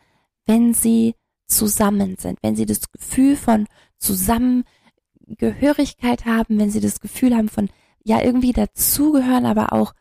wenn 0.46 0.74
sie 0.74 1.16
zusammen 1.46 2.16
sind, 2.18 2.40
wenn 2.42 2.56
sie 2.56 2.66
das 2.66 2.90
Gefühl 2.92 3.36
von 3.36 3.68
Zusammengehörigkeit 3.98 6.26
haben, 6.26 6.58
wenn 6.60 6.72
sie 6.72 6.80
das 6.80 7.00
Gefühl 7.00 7.36
haben 7.36 7.50
von 7.50 7.70
ja 8.04 8.22
irgendwie 8.22 8.54
dazugehören, 8.54 9.46
aber 9.46 9.74
auch 9.74 9.94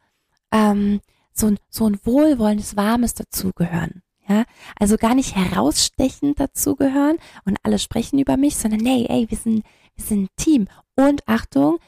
ähm, 0.53 1.01
so 1.33 1.49
ein 1.49 1.59
so 1.69 1.87
ein 1.87 1.99
wohlwollendes, 2.05 2.77
warmes 2.77 3.15
dazugehören. 3.15 4.03
Ja, 4.29 4.45
also 4.79 4.99
gar 4.99 5.15
nicht 5.15 5.35
herausstechend 5.37 6.39
dazugehören 6.39 7.17
und 7.47 7.57
alle 7.63 7.79
sprechen 7.79 8.19
über 8.19 8.37
mich, 8.37 8.57
sondern 8.57 8.81
nee, 8.81 9.07
ey, 9.09 9.31
wir 9.31 9.39
sind 9.39 9.65
wir 9.95 10.05
sind 10.05 10.25
ein 10.25 10.29
Team. 10.37 10.69
Und 10.99 11.23
Achtung, 11.29 11.79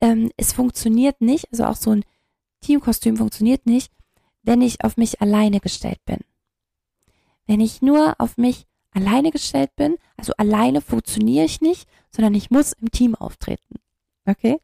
ähm, 0.00 0.32
es 0.36 0.52
funktioniert 0.52 1.20
nicht, 1.20 1.48
also 1.52 1.66
auch 1.66 1.76
so 1.76 1.92
ein 1.92 2.04
Teamkostüm 2.62 3.16
funktioniert 3.16 3.64
nicht, 3.64 3.92
wenn 4.42 4.60
ich 4.60 4.82
auf 4.82 4.96
mich 4.96 5.20
alleine 5.20 5.60
gestellt 5.60 6.04
bin. 6.04 6.18
Wenn 7.46 7.60
ich 7.60 7.80
nur 7.80 8.16
auf 8.18 8.38
mich 8.38 8.66
alleine 8.90 9.30
gestellt 9.30 9.70
bin, 9.76 9.98
also 10.16 10.32
alleine 10.36 10.80
funktioniere 10.80 11.44
ich 11.44 11.60
nicht, 11.60 11.88
sondern 12.10 12.34
ich 12.34 12.50
muss 12.50 12.72
im 12.72 12.90
Team 12.90 13.14
auftreten. 13.14 13.76
Okay? 14.24 14.58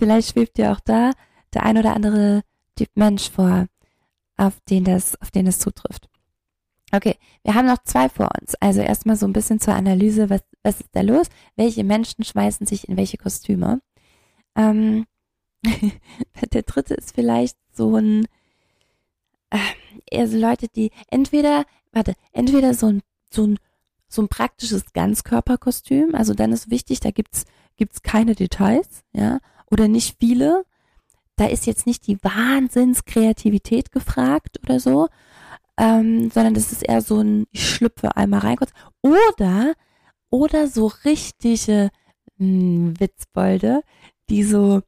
Vielleicht 0.00 0.30
schwebt 0.30 0.58
dir 0.58 0.72
auch 0.72 0.80
da 0.80 1.12
der 1.52 1.62
ein 1.62 1.78
oder 1.78 1.94
andere 1.94 2.42
Typ 2.74 2.88
Mensch 2.96 3.30
vor, 3.30 3.68
auf 4.36 4.58
den 4.68 4.82
das, 4.82 5.14
auf 5.22 5.30
den 5.30 5.46
das 5.46 5.60
zutrifft. 5.60 6.08
Okay, 6.94 7.16
wir 7.42 7.54
haben 7.54 7.66
noch 7.66 7.82
zwei 7.82 8.08
vor 8.08 8.30
uns. 8.40 8.54
Also 8.56 8.80
erstmal 8.80 9.16
so 9.16 9.26
ein 9.26 9.32
bisschen 9.32 9.58
zur 9.58 9.74
Analyse, 9.74 10.30
was, 10.30 10.42
was 10.62 10.80
ist 10.80 10.90
da 10.92 11.00
los? 11.00 11.26
Welche 11.56 11.82
Menschen 11.82 12.24
schmeißen 12.24 12.66
sich 12.66 12.88
in 12.88 12.96
welche 12.96 13.16
Kostüme? 13.16 13.80
Ähm, 14.54 15.06
der 16.52 16.62
dritte 16.62 16.94
ist 16.94 17.14
vielleicht 17.14 17.56
so 17.72 17.96
ein, 17.96 18.26
äh, 19.50 19.58
eher 20.10 20.28
Leute, 20.28 20.68
die 20.68 20.92
entweder 21.10 21.64
warte, 21.94 22.14
entweder 22.32 22.74
so 22.74 22.86
ein, 22.86 23.02
so 23.30 23.46
ein, 23.46 23.58
so 24.08 24.22
ein 24.22 24.28
praktisches 24.28 24.92
Ganzkörperkostüm, 24.92 26.14
also 26.14 26.34
dann 26.34 26.52
ist 26.52 26.70
wichtig, 26.70 27.00
da 27.00 27.10
gibt's, 27.10 27.46
gibt's 27.76 28.02
keine 28.02 28.34
Details, 28.34 29.02
ja, 29.12 29.40
oder 29.70 29.88
nicht 29.88 30.16
viele. 30.20 30.64
Da 31.36 31.46
ist 31.46 31.66
jetzt 31.66 31.86
nicht 31.86 32.06
die 32.06 32.22
Wahnsinnskreativität 32.22 33.90
gefragt 33.90 34.60
oder 34.62 34.78
so, 34.78 35.08
ähm, 35.78 36.30
sondern 36.30 36.54
das 36.54 36.72
ist 36.72 36.82
eher 36.82 37.02
so 37.02 37.20
ein, 37.20 37.46
ich 37.50 37.68
schlüpfe 37.68 38.16
einmal 38.16 38.40
rein 38.40 38.56
kurz. 38.56 38.72
Oder, 39.02 39.74
oder 40.30 40.68
so 40.68 40.86
richtige 41.04 41.90
mh, 42.38 42.46
hm, 42.46 43.00
Witzbolde, 43.00 43.82
die 44.28 44.44
so, 44.44 44.82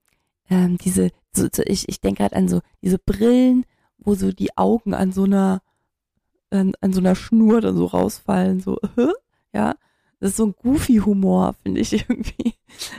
ähm, 0.51 0.79
diese, 0.79 1.11
so, 1.35 1.49
so, 1.53 1.63
ich, 1.67 1.89
ich 1.89 2.01
denke 2.01 2.23
gerade 2.23 2.37
an 2.37 2.49
so 2.49 2.61
diese 2.83 2.99
Brillen, 2.99 3.65
wo 3.99 4.15
so 4.15 4.33
die 4.33 4.57
Augen 4.57 4.95
an 4.95 5.13
so 5.13 5.25
einer 5.25 5.61
an, 6.51 6.73
an 6.81 6.93
so 6.93 7.01
einer 7.01 7.15
Schnur 7.15 7.61
dann 7.61 7.77
so 7.77 7.87
rausfallen, 7.87 8.61
so, 8.61 8.79
ja. 9.53 9.75
Das 10.19 10.31
ist 10.31 10.37
so 10.39 10.47
ein 10.47 10.55
Goofy-Humor, 10.63 11.55
finde 11.63 11.81
ich 11.83 11.93
irgendwie. 12.09 12.55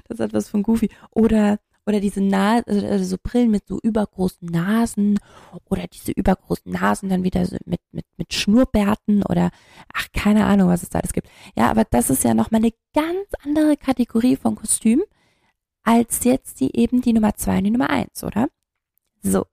Das 0.08 0.20
hat 0.20 0.34
was 0.34 0.50
von 0.50 0.62
Goofy. 0.62 0.90
Oder, 1.10 1.60
oder 1.88 2.02
diese 2.02 2.22
Nase, 2.22 2.64
also, 2.68 2.86
also 2.86 3.06
so 3.06 3.18
Brillen 3.22 3.50
mit 3.50 3.66
so 3.68 3.80
übergroßen 3.82 4.48
Nasen 4.48 5.20
oder 5.66 5.88
diese 5.88 6.12
übergroßen 6.12 6.72
Nasen 6.72 7.10
dann 7.10 7.24
wieder 7.24 7.46
so 7.46 7.56
mit, 7.66 7.80
mit, 7.92 8.06
mit 8.18 8.34
Schnurrbärten 8.34 9.24
oder, 9.24 9.52
ach, 9.94 10.08
keine 10.14 10.46
Ahnung, 10.46 10.68
was 10.70 10.84
es 10.84 10.90
da 10.90 11.00
alles 11.00 11.14
gibt. 11.14 11.30
Ja, 11.56 11.72
aber 11.72 11.86
das 11.86 12.10
ist 12.10 12.26
ja 12.26 12.34
nochmal 12.34 12.62
eine 12.62 12.74
ganz 12.94 13.28
andere 13.44 13.78
Kategorie 13.78 14.36
von 14.36 14.56
Kostüm 14.56 15.02
als 15.84 16.26
jetzt 16.26 16.60
die 16.60 16.78
eben 16.78 17.02
die 17.02 17.14
Nummer 17.14 17.36
zwei 17.36 17.60
und 17.60 17.64
die 17.64 17.72
Nummer 17.72 17.90
eins, 17.90 18.22
oder? 18.22 18.50
So. 19.24 19.46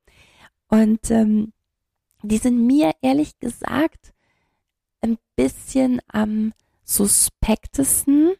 Und 0.67 1.09
ähm, 1.12 1.53
die 2.23 2.38
sind 2.38 2.67
mir 2.67 2.91
ehrlich 3.03 3.38
gesagt 3.38 4.12
ein 5.00 5.17
bisschen 5.37 6.00
am 6.09 6.53
suspektesten, 6.83 8.33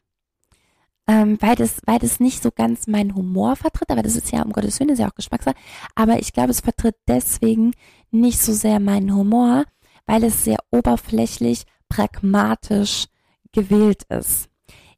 ähm, 1.07 1.37
weil 1.41 1.55
das, 1.55 1.81
weil 1.87 1.99
das 1.99 2.21
nicht 2.21 2.43
so 2.43 2.51
ganz 2.51 2.87
meinen 2.87 3.15
Humor 3.15 3.57
vertritt, 3.57 3.91
aber 3.91 4.03
das 4.03 4.17
ist 4.17 4.33
ja 4.33 4.43
um 4.43 4.53
Gottes 4.53 4.81
Willen, 4.81 4.91
ist 4.91 4.99
ja 4.99 5.09
auch 5.09 5.15
Geschmackssache. 5.15 5.57
Aber 5.95 6.19
ich 6.19 6.33
glaube, 6.33 6.51
es 6.51 6.61
vertritt 6.61 6.97
deswegen 7.07 7.73
nicht 8.11 8.41
so 8.41 8.53
sehr 8.53 8.81
meinen 8.81 9.15
Humor, 9.15 9.65
weil 10.07 10.25
es 10.25 10.45
sehr 10.45 10.59
oberflächlich, 10.71 11.65
pragmatisch 11.89 13.07
gewählt 13.53 14.05
ist. 14.09 14.49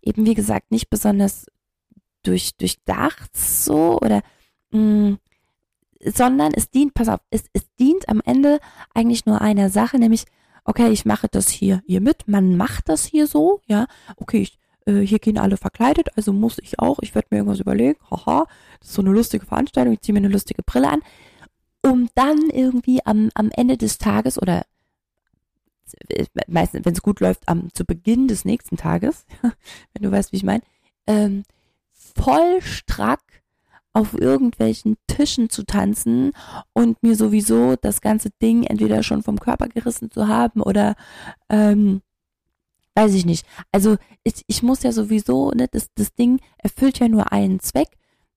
Eben 0.01 0.27
wie 0.27 0.35
gesagt, 0.35 0.71
nicht 0.71 0.91
besonders 0.91 1.47
durch, 2.23 2.57
durchdacht 2.57 3.37
so 3.37 3.99
oder 4.01 4.23
mh, 4.71 4.81
mm, 4.81 5.19
sondern 6.05 6.53
es 6.55 6.71
dient, 6.71 6.95
pass 6.95 7.09
auf, 7.09 7.21
es, 7.31 7.45
es 7.53 7.63
dient 7.79 8.09
am 8.09 8.21
Ende 8.25 8.61
eigentlich 8.95 9.27
nur 9.27 9.41
einer 9.41 9.71
Sache, 9.71 9.99
nämlich, 9.99 10.25
okay, 10.65 10.91
ich 10.91 11.05
mache 11.05 11.29
das 11.29 11.49
hier, 11.49 11.83
hier 11.87 12.01
mit, 12.01 12.29
man 12.29 12.57
macht 12.57 12.89
das 12.89 13.05
hier 13.05 13.27
so, 13.27 13.61
ja, 13.67 13.87
okay, 14.17 14.43
ich, 14.43 14.59
äh, 14.87 15.01
hier 15.01 15.19
gehen 15.19 15.39
alle 15.39 15.57
verkleidet, 15.57 16.09
also 16.17 16.33
muss 16.33 16.59
ich 16.59 16.79
auch, 16.79 16.99
ich 17.03 17.15
werde 17.15 17.29
mir 17.31 17.39
irgendwas 17.39 17.61
überlegen, 17.61 17.99
haha, 18.11 18.47
das 18.81 18.89
ist 18.89 18.95
so 18.95 19.03
eine 19.03 19.11
lustige 19.11 19.45
Veranstaltung, 19.45 19.93
ich 19.95 20.01
ziehe 20.01 20.15
mir 20.15 20.21
eine 20.21 20.29
lustige 20.29 20.63
Brille 20.63 20.89
an, 20.89 21.03
um 21.83 22.09
dann 22.15 22.51
irgendwie 22.51 23.05
am, 23.05 23.31
am 23.35 23.51
Ende 23.51 23.77
des 23.77 23.99
Tages 23.99 24.41
oder 24.41 24.65
meistens, 26.49 26.85
wenn 26.85 26.93
es 26.93 27.03
gut 27.03 27.21
läuft, 27.21 27.49
am 27.49 27.73
zu 27.73 27.85
Beginn 27.85 28.29
des 28.29 28.45
nächsten 28.45 28.77
Tages, 28.77 29.25
wenn 29.43 30.03
du 30.03 30.11
weißt, 30.11 30.33
wie 30.33 30.37
ich 30.37 30.45
meine, 30.45 30.63
ähm, 31.07 31.45
voll 31.93 32.61
strack 32.61 33.21
auf 33.93 34.13
irgendwelchen 34.13 34.97
Tischen 35.07 35.49
zu 35.49 35.65
tanzen 35.65 36.33
und 36.75 37.03
mir 37.03 37.17
sowieso 37.17 37.77
das 37.77 38.03
ganze 38.03 38.29
Ding 38.43 38.65
entweder 38.65 39.03
schon 39.03 39.23
vom 39.23 39.41
Körper 39.41 39.69
gerissen 39.69 40.11
zu 40.11 40.29
haben 40.29 40.61
oder 40.61 40.97
ähm, 41.49 42.03
weiß 42.97 43.15
ich 43.15 43.27
nicht. 43.27 43.47
Also 43.71 43.97
ich, 44.25 44.43
ich 44.47 44.63
muss 44.63 44.83
ja 44.83 44.91
sowieso, 44.91 45.51
ne, 45.51 45.69
das, 45.71 45.91
das 45.95 46.15
Ding 46.15 46.41
erfüllt 46.59 46.99
ja 46.99 47.09
nur 47.09 47.31
einen 47.31 47.61
Zweck, 47.61 47.89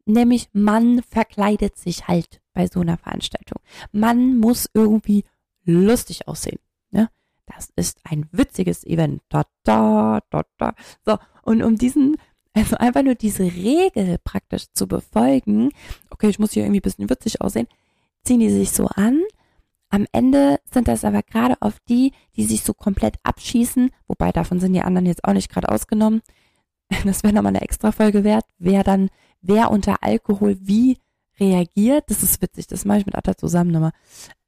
nämlich 0.06 0.50
man 0.54 1.02
verkleidet 1.04 1.78
sich 1.78 2.08
halt 2.08 2.42
bei 2.54 2.68
so 2.68 2.82
einer 2.82 2.98
Veranstaltung. 2.98 3.62
Man 3.92 4.38
muss 4.38 4.70
irgendwie 4.74 5.24
lustig 5.64 6.28
aussehen. 6.28 6.60
Ne? 6.92 7.10
Das 7.46 7.70
ist 7.76 8.00
ein 8.04 8.28
witziges 8.32 8.84
Event. 8.84 9.22
Da, 9.30 9.44
da, 9.64 10.20
da, 10.30 10.44
da. 10.58 10.76
So, 11.06 11.18
und 11.44 11.64
um 11.64 11.78
diesen, 11.78 12.18
also 12.54 12.76
einfach 12.76 13.04
nur 13.04 13.16
diese 13.16 13.44
Regel 13.44 14.18
praktisch 14.24 14.66
zu 14.74 14.88
befolgen, 14.88 15.72
okay, 16.10 16.28
ich 16.28 16.40
muss 16.40 16.52
hier 16.52 16.64
irgendwie 16.64 16.80
ein 16.80 16.84
bisschen 16.84 17.10
witzig 17.10 17.40
aussehen, 17.40 17.68
ziehen 18.24 18.42
die 18.42 18.50
sich 18.50 18.72
so 18.72 18.88
an 18.88 19.22
am 19.90 20.06
Ende 20.12 20.60
sind 20.72 20.88
das 20.88 21.04
aber 21.04 21.24
gerade 21.24 21.56
oft 21.62 21.82
die, 21.90 22.14
die 22.36 22.46
sich 22.46 22.64
so 22.64 22.74
komplett 22.74 23.16
abschießen, 23.24 23.90
wobei 24.08 24.32
davon 24.32 24.60
sind 24.60 24.74
die 24.74 24.82
anderen 24.82 25.08
jetzt 25.08 25.24
auch 25.24 25.34
nicht 25.34 25.50
gerade 25.52 25.70
ausgenommen. 25.70 26.22
Das 27.06 27.22
wäre 27.22 27.34
nochmal 27.34 27.52
eine 27.52 27.62
extra 27.62 27.92
Folge 27.92 28.24
wert, 28.24 28.46
wer 28.58 28.84
dann, 28.84 29.12
wer 29.42 29.70
unter 29.70 30.02
Alkohol 30.02 30.58
wie 30.60 30.98
reagiert. 31.40 32.06
Das 32.08 32.24
ist 32.24 32.42
witzig, 32.42 32.66
das 32.66 32.84
mache 32.84 33.00
ich 33.00 33.06
mit 33.06 33.16
Atta 33.16 33.38
zusammen 33.38 33.70
nochmal. 33.70 33.92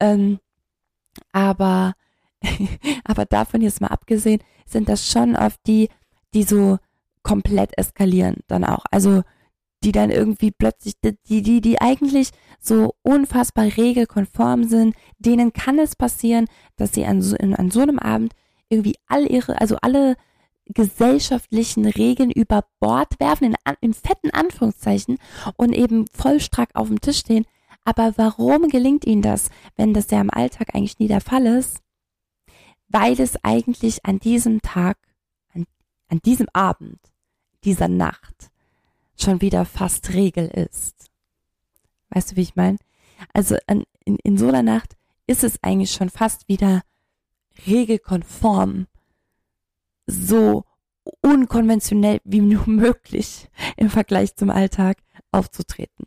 Ähm, 0.00 0.40
aber, 1.30 1.94
aber 3.04 3.26
davon 3.26 3.60
jetzt 3.60 3.80
mal 3.80 3.88
abgesehen, 3.88 4.42
sind 4.66 4.88
das 4.88 5.08
schon 5.08 5.36
oft 5.36 5.60
die, 5.68 5.88
die 6.34 6.42
so 6.42 6.78
komplett 7.22 7.78
eskalieren 7.78 8.38
dann 8.48 8.64
auch. 8.64 8.84
Also 8.90 9.22
die 9.82 9.92
dann 9.92 10.10
irgendwie 10.10 10.52
plötzlich, 10.52 10.94
die, 11.00 11.42
die, 11.42 11.60
die 11.60 11.80
eigentlich 11.80 12.30
so 12.60 12.94
unfassbar 13.02 13.64
regelkonform 13.76 14.64
sind, 14.64 14.94
denen 15.18 15.52
kann 15.52 15.78
es 15.78 15.96
passieren, 15.96 16.46
dass 16.76 16.92
sie 16.92 17.04
an 17.04 17.20
so, 17.20 17.36
an 17.36 17.70
so 17.70 17.80
einem 17.80 17.98
Abend 17.98 18.32
irgendwie 18.68 18.96
all 19.06 19.30
ihre, 19.30 19.60
also 19.60 19.76
alle 19.82 20.16
gesellschaftlichen 20.66 21.86
Regeln 21.86 22.30
über 22.30 22.64
Bord 22.78 23.18
werfen, 23.18 23.48
in, 23.48 23.56
in 23.80 23.94
fetten 23.94 24.30
Anführungszeichen, 24.30 25.18
und 25.56 25.72
eben 25.72 26.06
voll 26.12 26.38
auf 26.74 26.88
dem 26.88 27.00
Tisch 27.00 27.18
stehen. 27.18 27.44
Aber 27.84 28.14
warum 28.16 28.68
gelingt 28.68 29.04
ihnen 29.04 29.22
das, 29.22 29.50
wenn 29.76 29.92
das 29.92 30.10
ja 30.10 30.20
im 30.20 30.30
Alltag 30.30 30.74
eigentlich 30.74 31.00
nie 31.00 31.08
der 31.08 31.20
Fall 31.20 31.46
ist? 31.46 31.82
Weil 32.88 33.20
es 33.20 33.42
eigentlich 33.42 34.04
an 34.04 34.20
diesem 34.20 34.62
Tag, 34.62 34.98
an, 35.52 35.66
an 36.08 36.20
diesem 36.24 36.46
Abend, 36.52 37.00
dieser 37.64 37.88
Nacht, 37.88 38.51
schon 39.22 39.40
wieder 39.40 39.64
fast 39.64 40.12
Regel 40.12 40.48
ist. 40.48 41.10
Weißt 42.10 42.32
du, 42.32 42.36
wie 42.36 42.42
ich 42.42 42.56
meine? 42.56 42.78
Also 43.32 43.56
in, 43.66 43.84
in 44.04 44.36
so 44.36 44.48
einer 44.48 44.62
Nacht 44.62 44.96
ist 45.26 45.44
es 45.44 45.62
eigentlich 45.62 45.92
schon 45.92 46.10
fast 46.10 46.48
wieder 46.48 46.82
regelkonform, 47.66 48.86
so 50.06 50.64
unkonventionell 51.20 52.20
wie 52.24 52.40
nur 52.40 52.66
möglich 52.68 53.48
im 53.76 53.90
Vergleich 53.90 54.36
zum 54.36 54.50
Alltag 54.50 54.98
aufzutreten. 55.30 56.06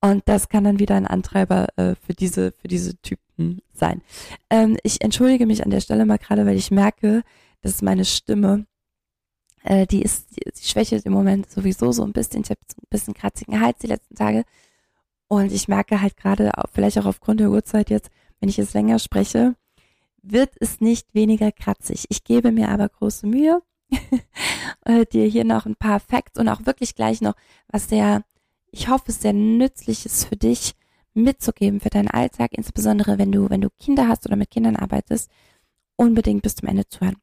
Und 0.00 0.22
das 0.26 0.48
kann 0.48 0.64
dann 0.64 0.78
wieder 0.78 0.94
ein 0.94 1.08
Antreiber 1.08 1.66
äh, 1.76 1.96
für 1.96 2.14
diese 2.14 2.52
für 2.52 2.68
diese 2.68 2.96
Typen 2.98 3.62
sein. 3.72 4.02
Ähm, 4.48 4.76
ich 4.84 5.00
entschuldige 5.00 5.44
mich 5.44 5.64
an 5.64 5.70
der 5.70 5.80
Stelle 5.80 6.06
mal 6.06 6.18
gerade, 6.18 6.46
weil 6.46 6.56
ich 6.56 6.70
merke, 6.70 7.24
dass 7.62 7.82
meine 7.82 8.04
Stimme 8.04 8.66
äh, 9.68 9.86
die 9.86 10.00
ist, 10.02 10.34
die, 10.34 10.50
die 10.50 10.66
schwächelt 10.66 11.04
im 11.04 11.12
Moment 11.12 11.50
sowieso 11.50 11.92
so 11.92 12.02
ein 12.02 12.12
bisschen. 12.12 12.42
Ich 12.42 12.50
habe 12.50 12.60
so 12.66 12.80
ein 12.80 12.88
bisschen 12.88 13.12
kratzigen 13.12 13.60
Hals 13.60 13.78
die 13.80 13.86
letzten 13.86 14.14
Tage. 14.14 14.44
Und 15.28 15.52
ich 15.52 15.68
merke 15.68 16.00
halt 16.00 16.16
gerade, 16.16 16.50
vielleicht 16.72 16.98
auch 16.98 17.04
aufgrund 17.04 17.40
der 17.40 17.50
Uhrzeit 17.50 17.90
jetzt, 17.90 18.08
wenn 18.40 18.48
ich 18.48 18.56
jetzt 18.56 18.72
länger 18.72 18.98
spreche, 18.98 19.56
wird 20.22 20.54
es 20.58 20.80
nicht 20.80 21.14
weniger 21.14 21.52
kratzig. 21.52 22.06
Ich 22.08 22.24
gebe 22.24 22.50
mir 22.50 22.70
aber 22.70 22.88
große 22.88 23.26
Mühe, 23.26 23.62
äh, 24.86 25.04
dir 25.04 25.26
hier 25.26 25.44
noch 25.44 25.66
ein 25.66 25.76
paar 25.76 26.00
Facts 26.00 26.38
und 26.38 26.48
auch 26.48 26.64
wirklich 26.64 26.94
gleich 26.94 27.20
noch, 27.20 27.34
was 27.68 27.90
sehr, 27.90 28.22
ich 28.70 28.88
hoffe, 28.88 29.12
sehr 29.12 29.34
nützlich 29.34 30.06
ist 30.06 30.24
für 30.24 30.36
dich 30.36 30.74
mitzugeben 31.12 31.80
für 31.80 31.90
deinen 31.90 32.08
Alltag, 32.08 32.52
insbesondere 32.52 33.18
wenn 33.18 33.32
du, 33.32 33.50
wenn 33.50 33.60
du 33.60 33.68
Kinder 33.70 34.08
hast 34.08 34.24
oder 34.24 34.36
mit 34.36 34.50
Kindern 34.50 34.76
arbeitest, 34.76 35.30
unbedingt 35.96 36.42
bis 36.42 36.54
zum 36.54 36.68
Ende 36.68 36.88
zuhören. 36.88 37.16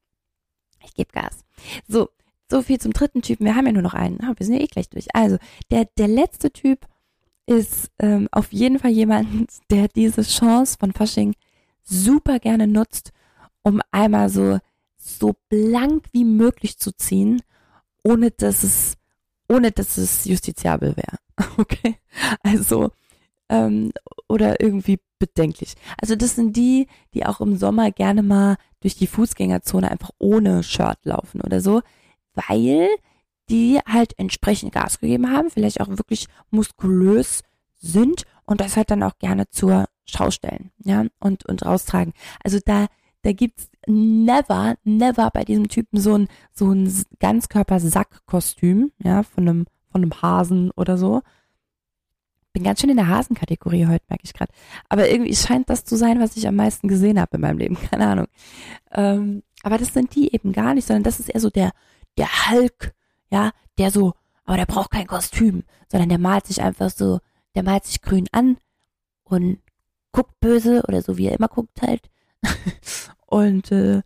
Ich 0.84 0.94
gebe 0.94 1.12
Gas. 1.12 1.44
So, 1.88 2.10
so 2.50 2.62
viel 2.62 2.80
zum 2.80 2.94
dritten 2.94 3.22
Typen. 3.22 3.46
Wir 3.46 3.56
haben 3.56 3.66
ja 3.66 3.72
nur 3.72 3.82
noch 3.82 3.94
einen. 3.94 4.20
Oh, 4.22 4.34
wir 4.36 4.46
sind 4.46 4.56
ja 4.56 4.62
eh 4.62 4.68
gleich 4.68 4.90
durch. 4.90 5.08
Also, 5.14 5.38
der, 5.72 5.86
der 5.98 6.08
letzte 6.08 6.52
Typ 6.52 6.86
ist 7.48 7.92
ähm, 8.00 8.28
auf 8.32 8.52
jeden 8.52 8.80
Fall 8.80 8.92
jemand, 8.92 9.28
der 9.70 9.88
diese 9.88 10.22
Chance 10.22 10.78
von 10.80 10.94
Fasching 10.94 11.36
super 11.84 12.40
gerne 12.40 12.68
nutzt, 12.68 13.12
um 13.64 13.82
einmal 13.92 14.30
so, 14.30 14.60
so 14.98 15.36
blank 15.50 16.06
wie 16.12 16.26
möglich 16.26 16.78
zu 16.78 16.92
ziehen, 16.92 17.42
ohne 18.04 18.32
dass 18.32 18.64
es, 18.64 18.96
ohne 19.50 19.72
dass 19.72 19.98
es 19.98 20.26
justiziabel 20.26 20.96
wäre. 20.96 21.18
Okay? 21.58 21.98
Also, 22.44 22.92
ähm, 23.50 23.92
oder 24.28 24.60
irgendwie 24.62 25.00
bedenklich. 25.20 25.76
Also 26.02 26.16
das 26.16 26.36
sind 26.36 26.56
die, 26.56 26.88
die 27.14 27.26
auch 27.26 27.42
im 27.42 27.58
Sommer 27.58 27.92
gerne 27.92 28.24
mal 28.24 28.58
durch 28.82 28.96
die 28.96 29.08
Fußgängerzone 29.08 29.90
einfach 29.90 30.12
ohne 30.18 30.64
Shirt 30.64 31.00
laufen 31.04 31.42
oder 31.42 31.62
so 31.62 31.82
weil 32.36 32.90
die 33.50 33.80
halt 33.88 34.18
entsprechend 34.18 34.74
Gas 34.74 35.00
gegeben 35.00 35.32
haben, 35.32 35.50
vielleicht 35.50 35.82
auch 35.82 35.90
wirklich 35.90 36.28
muskulös 36.50 37.44
sind 37.76 38.24
und 38.46 38.62
das 38.62 38.76
halt 38.76 38.92
dann 38.92 39.04
auch 39.04 39.18
gerne 39.20 39.50
zur 39.50 39.86
Schau 40.06 40.30
stellen, 40.32 40.72
ja, 40.84 41.06
und, 41.20 41.46
und 41.46 41.66
raustragen. 41.66 42.14
Also 42.44 42.60
da, 42.64 42.88
da 43.24 43.34
gibt's 43.34 43.70
never, 43.88 44.76
never 44.84 45.32
bei 45.32 45.44
diesem 45.44 45.68
Typen 45.68 46.00
so 46.00 46.16
ein, 46.16 46.28
so 46.54 46.72
ein 46.72 46.92
Ganzkörper-Sackkostüm, 47.20 48.92
ja, 49.04 49.24
von 49.24 49.48
einem, 49.48 49.66
von 49.92 50.04
einem 50.04 50.22
Hasen 50.22 50.72
oder 50.72 50.98
so. 50.98 51.22
Bin 52.54 52.64
ganz 52.64 52.80
schön 52.80 52.90
in 52.90 52.98
der 52.98 53.08
Hasenkategorie 53.10 53.88
heute, 53.88 54.06
merke 54.08 54.24
ich 54.24 54.34
gerade. 54.34 54.54
Aber 54.90 55.10
irgendwie 55.10 55.36
scheint 55.36 55.70
das 55.70 55.84
zu 55.84 55.98
sein, 55.98 56.20
was 56.20 56.38
ich 56.38 56.48
am 56.48 56.56
meisten 56.56 56.88
gesehen 56.88 57.20
habe 57.20 57.36
in 57.36 57.42
meinem 57.42 57.58
Leben. 57.58 57.78
Keine 57.92 58.08
Ahnung. 58.08 58.28
Ähm, 58.92 59.44
aber 59.64 59.78
das 59.78 59.94
sind 59.94 60.16
die 60.16 60.34
eben 60.34 60.54
gar 60.54 60.74
nicht, 60.74 60.88
sondern 60.88 61.04
das 61.04 61.20
ist 61.20 61.30
eher 61.30 61.42
so 61.42 61.50
der, 61.50 61.72
der 62.18 62.50
Hulk, 62.50 62.94
ja, 63.30 63.52
der 63.78 63.92
so, 63.92 64.14
aber 64.46 64.58
der 64.58 64.66
braucht 64.66 64.92
kein 64.92 65.08
Kostüm, 65.08 65.64
sondern 65.92 66.10
der 66.10 66.20
malt 66.20 66.48
sich 66.48 66.62
einfach 66.62 66.90
so, 66.90 67.20
der 67.56 67.64
malt 67.64 67.86
sich 67.86 68.02
grün 68.02 68.28
an 68.32 68.58
und 69.24 69.60
guckt 70.12 70.40
böse 70.40 70.84
oder 70.88 71.02
so 71.02 71.18
wie 71.18 71.28
er 71.28 71.38
immer 71.38 71.48
guckt 71.48 71.82
halt. 71.82 72.10
und 73.26 73.72
äh, 73.72 74.02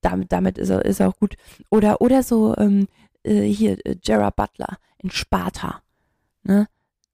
damit, 0.00 0.32
damit 0.32 0.58
ist 0.58 0.70
er, 0.70 0.84
ist 0.84 1.00
auch 1.00 1.16
gut. 1.16 1.36
Oder, 1.70 2.00
oder 2.00 2.22
so 2.22 2.56
ähm, 2.56 2.88
äh, 3.22 3.42
hier 3.42 3.78
äh, 3.86 3.94
Gerard 3.96 4.36
Butler 4.36 4.78
in 4.98 5.10
Sparta. 5.10 5.82
Ne? 6.42 6.66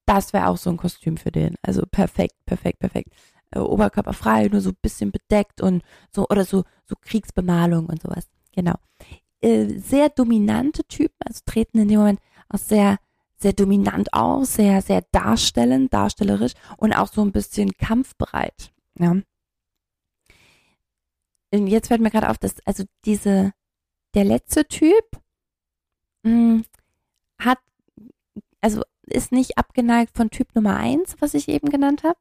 Das 0.06 0.32
wäre 0.32 0.48
auch 0.48 0.56
so 0.56 0.70
ein 0.70 0.78
Kostüm 0.78 1.18
für 1.18 1.30
den. 1.30 1.56
Also 1.60 1.82
perfekt, 1.90 2.36
perfekt, 2.46 2.78
perfekt. 2.78 3.12
Äh, 3.50 3.58
Oberkörper 3.58 4.14
frei, 4.14 4.48
nur 4.48 4.60
so 4.60 4.70
ein 4.70 4.78
bisschen 4.80 5.10
bedeckt 5.10 5.60
und 5.60 5.82
so, 6.10 6.26
oder 6.28 6.44
so, 6.44 6.64
so 6.86 6.94
Kriegsbemalung 7.00 7.86
und 7.86 8.00
sowas. 8.00 8.28
Genau 8.52 8.76
äh, 9.40 9.66
sehr 9.78 10.08
dominante 10.08 10.84
Typen, 10.84 11.16
also 11.24 11.40
treten 11.44 11.78
in 11.78 11.88
dem 11.88 11.98
Moment 11.98 12.20
auch 12.48 12.58
sehr, 12.58 12.98
sehr 13.36 13.52
dominant 13.52 14.12
aus, 14.12 14.54
sehr, 14.54 14.82
sehr 14.82 15.02
darstellend, 15.12 15.92
darstellerisch 15.94 16.54
und 16.76 16.92
auch 16.92 17.08
so 17.08 17.22
ein 17.22 17.32
bisschen 17.32 17.72
kampfbereit. 17.76 18.72
Ja. 18.98 19.16
Und 21.50 21.66
jetzt 21.68 21.88
fällt 21.88 22.00
mir 22.00 22.10
gerade 22.10 22.28
auf, 22.30 22.38
dass 22.38 22.56
also 22.66 22.84
diese, 23.04 23.52
der 24.14 24.24
letzte 24.24 24.66
Typ 24.66 25.04
mh, 26.24 26.30
hm, 26.30 26.64
hat, 27.40 27.58
also 28.60 28.82
ist 29.06 29.32
nicht 29.32 29.56
abgeneigt 29.56 30.16
von 30.16 30.30
Typ 30.30 30.54
Nummer 30.54 30.76
eins, 30.76 31.16
was 31.20 31.34
ich 31.34 31.48
eben 31.48 31.70
genannt 31.70 32.02
habe. 32.02 32.18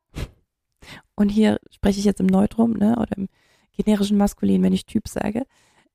Und 1.15 1.29
hier 1.29 1.59
spreche 1.71 1.99
ich 1.99 2.05
jetzt 2.05 2.19
im 2.19 2.27
Neutrum, 2.27 2.73
ne, 2.73 2.97
oder 2.97 3.17
im 3.17 3.27
generischen 3.73 4.17
Maskulin, 4.17 4.63
wenn 4.63 4.73
ich 4.73 4.85
Typ 4.85 5.07
sage. 5.07 5.45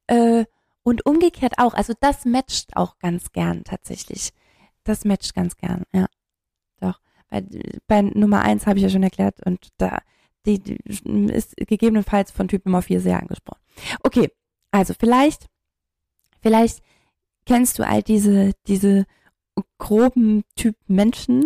Äh, 0.06 0.44
und 0.82 1.06
umgekehrt 1.06 1.54
auch. 1.58 1.74
Also 1.74 1.94
das 2.00 2.24
matcht 2.24 2.76
auch 2.76 2.98
ganz 2.98 3.32
gern 3.32 3.64
tatsächlich. 3.64 4.30
Das 4.84 5.04
matcht 5.04 5.34
ganz 5.34 5.56
gern, 5.56 5.84
ja. 5.92 6.06
Doch. 6.80 7.00
Bei, 7.28 7.44
bei 7.86 8.02
Nummer 8.02 8.42
eins 8.42 8.66
habe 8.66 8.78
ich 8.78 8.82
ja 8.82 8.90
schon 8.90 9.02
erklärt 9.02 9.44
und 9.46 9.68
da 9.78 9.98
die, 10.46 10.58
die 10.58 10.76
ist 11.32 11.56
gegebenenfalls 11.56 12.30
von 12.30 12.48
Typ 12.48 12.66
Nummer 12.66 12.82
vier 12.82 13.00
sehr 13.00 13.20
angesprochen. 13.20 13.60
Okay, 14.02 14.28
also 14.70 14.94
vielleicht, 14.98 15.46
vielleicht 16.40 16.82
kennst 17.46 17.78
du 17.78 17.86
all 17.86 18.02
diese, 18.02 18.52
diese 18.66 19.06
groben 19.78 20.44
Typ 20.56 20.76
Menschen, 20.86 21.44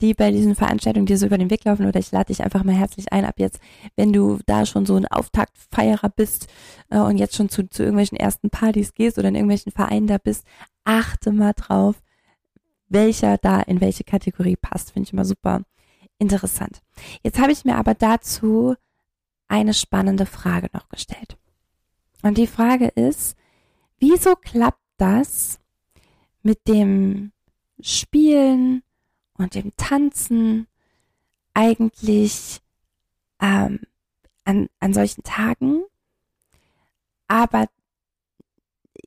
die 0.00 0.14
bei 0.14 0.30
diesen 0.32 0.54
Veranstaltungen 0.54 1.06
dir 1.06 1.16
so 1.16 1.26
über 1.26 1.38
den 1.38 1.50
Weg 1.50 1.64
laufen 1.64 1.86
oder 1.86 2.00
ich 2.00 2.10
lade 2.10 2.26
dich 2.26 2.42
einfach 2.42 2.64
mal 2.64 2.74
herzlich 2.74 3.12
ein 3.12 3.24
ab 3.24 3.34
jetzt, 3.38 3.60
wenn 3.94 4.12
du 4.12 4.38
da 4.46 4.66
schon 4.66 4.84
so 4.84 4.96
ein 4.96 5.06
Auftaktfeierer 5.06 6.08
bist 6.08 6.48
äh, 6.90 6.98
und 6.98 7.18
jetzt 7.18 7.36
schon 7.36 7.48
zu, 7.48 7.68
zu 7.68 7.82
irgendwelchen 7.82 8.18
ersten 8.18 8.50
Partys 8.50 8.94
gehst 8.94 9.18
oder 9.18 9.28
in 9.28 9.36
irgendwelchen 9.36 9.70
Vereinen 9.70 10.08
da 10.08 10.18
bist, 10.18 10.44
achte 10.84 11.30
mal 11.30 11.52
drauf, 11.52 12.02
welcher 12.88 13.38
da 13.38 13.60
in 13.60 13.80
welche 13.80 14.02
Kategorie 14.02 14.56
passt. 14.56 14.92
Finde 14.92 15.06
ich 15.06 15.12
immer 15.12 15.24
super 15.24 15.62
interessant. 16.18 16.82
Jetzt 17.22 17.38
habe 17.40 17.52
ich 17.52 17.64
mir 17.64 17.76
aber 17.76 17.94
dazu 17.94 18.74
eine 19.46 19.74
spannende 19.74 20.26
Frage 20.26 20.68
noch 20.72 20.88
gestellt. 20.88 21.36
Und 22.22 22.38
die 22.38 22.46
Frage 22.46 22.88
ist, 22.88 23.36
wieso 23.98 24.34
klappt 24.34 24.82
das 24.96 25.60
mit 26.42 26.66
dem 26.66 27.32
Spielen 27.80 28.82
und 29.40 29.54
dem 29.54 29.72
Tanzen 29.76 30.66
eigentlich 31.54 32.60
ähm, 33.40 33.80
an, 34.44 34.68
an 34.80 34.94
solchen 34.94 35.22
Tagen, 35.22 35.82
aber 37.28 37.68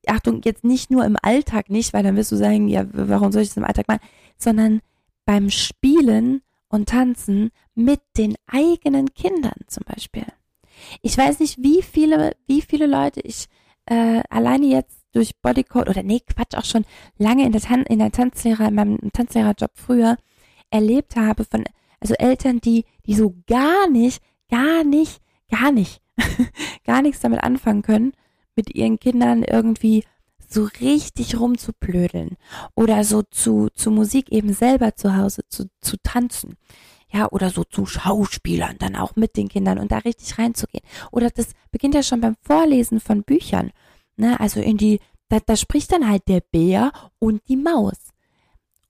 Achtung, 0.07 0.41
jetzt 0.43 0.63
nicht 0.63 0.91
nur 0.91 1.05
im 1.05 1.17
Alltag 1.21 1.69
nicht, 1.69 1.93
weil 1.93 2.03
dann 2.03 2.15
wirst 2.15 2.31
du 2.31 2.35
sagen, 2.35 2.67
ja, 2.67 2.85
warum 2.91 3.31
soll 3.31 3.41
ich 3.41 3.49
das 3.49 3.57
im 3.57 3.63
Alltag 3.63 3.87
machen, 3.87 4.01
sondern 4.37 4.81
beim 5.25 5.49
Spielen 5.49 6.41
und 6.67 6.89
Tanzen 6.89 7.51
mit 7.75 8.01
den 8.17 8.35
eigenen 8.47 9.13
Kindern 9.13 9.53
zum 9.67 9.83
Beispiel. 9.85 10.25
Ich 11.01 11.17
weiß 11.17 11.39
nicht, 11.39 11.61
wie 11.61 11.81
viele, 11.81 12.35
wie 12.47 12.61
viele 12.61 12.87
Leute 12.87 13.21
ich 13.21 13.47
äh, 13.85 14.21
alleine 14.29 14.65
jetzt 14.65 15.02
durch 15.13 15.39
Bodycode 15.41 15.89
oder 15.89 16.03
nee, 16.03 16.19
Quatsch, 16.19 16.55
auch 16.55 16.65
schon 16.65 16.85
lange 17.17 17.45
in 17.45 17.51
der, 17.51 17.61
Tan 17.61 17.83
in 17.83 17.99
der 17.99 18.11
Tanzlehrer, 18.11 18.67
in 18.67 18.75
meinem 18.75 19.11
Tanzlehrerjob 19.13 19.71
früher 19.75 20.17
erlebt 20.69 21.15
habe 21.15 21.45
von, 21.45 21.63
also 21.99 22.15
Eltern, 22.15 22.59
die, 22.59 22.85
die 23.05 23.15
so 23.15 23.35
gar 23.47 23.89
nicht, 23.89 24.21
gar 24.49 24.83
nicht, 24.83 25.21
gar 25.49 25.71
nicht, 25.71 26.01
gar 26.85 27.01
nichts 27.01 27.21
damit 27.21 27.43
anfangen 27.43 27.83
können, 27.83 28.13
mit 28.55 28.75
ihren 28.75 28.99
Kindern 28.99 29.43
irgendwie 29.43 30.03
so 30.53 30.67
richtig 30.79 31.39
rumzuplödeln 31.39 32.37
oder 32.75 33.03
so 33.03 33.23
zu, 33.23 33.69
zu 33.73 33.91
Musik 33.91 34.31
eben 34.31 34.53
selber 34.53 34.95
zu 34.95 35.15
Hause 35.15 35.41
zu, 35.47 35.69
zu 35.81 35.97
tanzen. 36.01 36.57
Ja, 37.11 37.29
oder 37.29 37.51
so 37.51 37.63
zu 37.63 37.85
Schauspielern 37.85 38.77
dann 38.79 38.95
auch 38.95 39.15
mit 39.15 39.37
den 39.37 39.47
Kindern 39.47 39.77
und 39.77 39.91
da 39.91 39.99
richtig 39.99 40.39
reinzugehen. 40.39 40.83
Oder 41.11 41.29
das 41.29 41.49
beginnt 41.71 41.93
ja 41.93 42.01
schon 42.01 42.21
beim 42.21 42.35
Vorlesen 42.41 42.99
von 42.99 43.21
Büchern. 43.21 43.71
Ne, 44.15 44.39
also 44.39 44.59
in 44.59 44.77
die, 44.77 44.99
da, 45.29 45.39
da 45.39 45.55
spricht 45.55 45.91
dann 45.91 46.07
halt 46.07 46.27
der 46.27 46.41
Bär 46.41 46.91
und 47.19 47.41
die 47.47 47.57
Maus. 47.57 48.13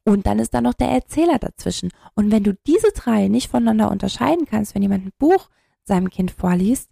Und 0.05 0.25
dann 0.25 0.39
ist 0.39 0.53
da 0.53 0.59
noch 0.59 0.73
der 0.73 0.89
Erzähler 0.89 1.39
dazwischen. 1.39 1.91
Und 2.13 2.31
wenn 2.31 2.43
du 2.43 2.53
diese 2.67 2.91
drei 2.93 3.29
nicht 3.29 3.49
voneinander 3.49 3.89
unterscheiden 3.89 4.45
kannst, 4.45 4.75
wenn 4.75 4.81
jemand 4.81 5.05
ein 5.05 5.13
Buch 5.17 5.49
seinem 5.85 6.09
Kind 6.09 6.31
vorliest, 6.31 6.89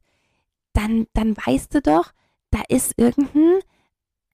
dann, 0.74 1.08
dann 1.14 1.36
weißt 1.36 1.76
du 1.76 1.82
doch, 1.82 2.14
da 2.52 2.62
ist 2.70 2.94
irgendein, 2.98 3.60